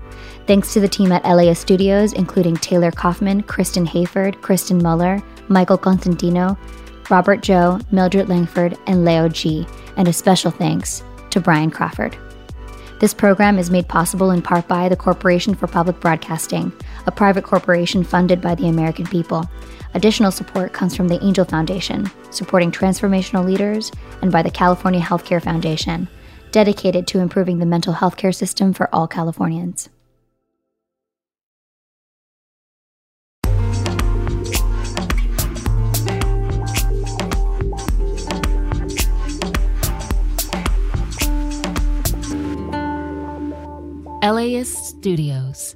Thanks 0.46 0.74
to 0.74 0.82
the 0.82 0.90
team 0.90 1.14
at 1.14 1.24
LAist 1.24 1.62
Studios, 1.62 2.12
including 2.12 2.58
Taylor 2.58 2.92
Kaufman, 2.92 3.44
Kristen 3.44 3.86
Hayford, 3.88 4.42
Kristen 4.42 4.82
Muller, 4.82 5.22
Michael 5.50 5.78
Constantino, 5.78 6.58
Robert 7.10 7.42
Joe, 7.42 7.80
Mildred 7.92 8.30
Langford, 8.30 8.78
and 8.88 9.04
Leo 9.04 9.28
G, 9.28 9.68
and 9.98 10.08
a 10.08 10.14
special 10.14 10.52
thanks 10.52 11.04
to 11.32 11.40
Brian 11.40 11.70
Crawford. 11.70 12.18
This 13.00 13.14
program 13.14 13.60
is 13.60 13.70
made 13.70 13.90
possible 13.90 14.32
in 14.32 14.42
part 14.42 14.68
by 14.68 14.88
the 14.88 14.96
Corporation 14.96 15.56
for 15.56 15.68
Public 15.68 16.00
Broadcasting, 16.00 16.72
a 17.06 17.12
private 17.12 17.44
corporation 17.44 18.04
funded 18.04 18.40
by 18.40 18.56
the 18.56 18.70
American 18.70 19.06
people. 19.06 19.46
Additional 19.94 20.32
support 20.32 20.72
comes 20.72 20.96
from 20.96 21.10
the 21.10 21.22
Angell 21.22 21.46
Foundation, 21.46 22.10
supporting 22.32 22.72
transformational 22.72 23.46
leaders, 23.46 23.92
and 24.22 24.32
by 24.32 24.42
the 24.42 24.50
California 24.50 25.02
Healthcare 25.02 25.44
Foundation, 25.44 26.08
dedicated 26.52 27.06
to 27.08 27.20
improving 27.20 27.60
the 27.60 27.66
mental 27.66 27.94
health 27.94 28.16
care 28.16 28.32
system 28.32 28.72
for 28.72 28.88
all 28.96 29.08
Californians. 29.08 29.90
LAist 44.24 45.02
Studios. 45.02 45.76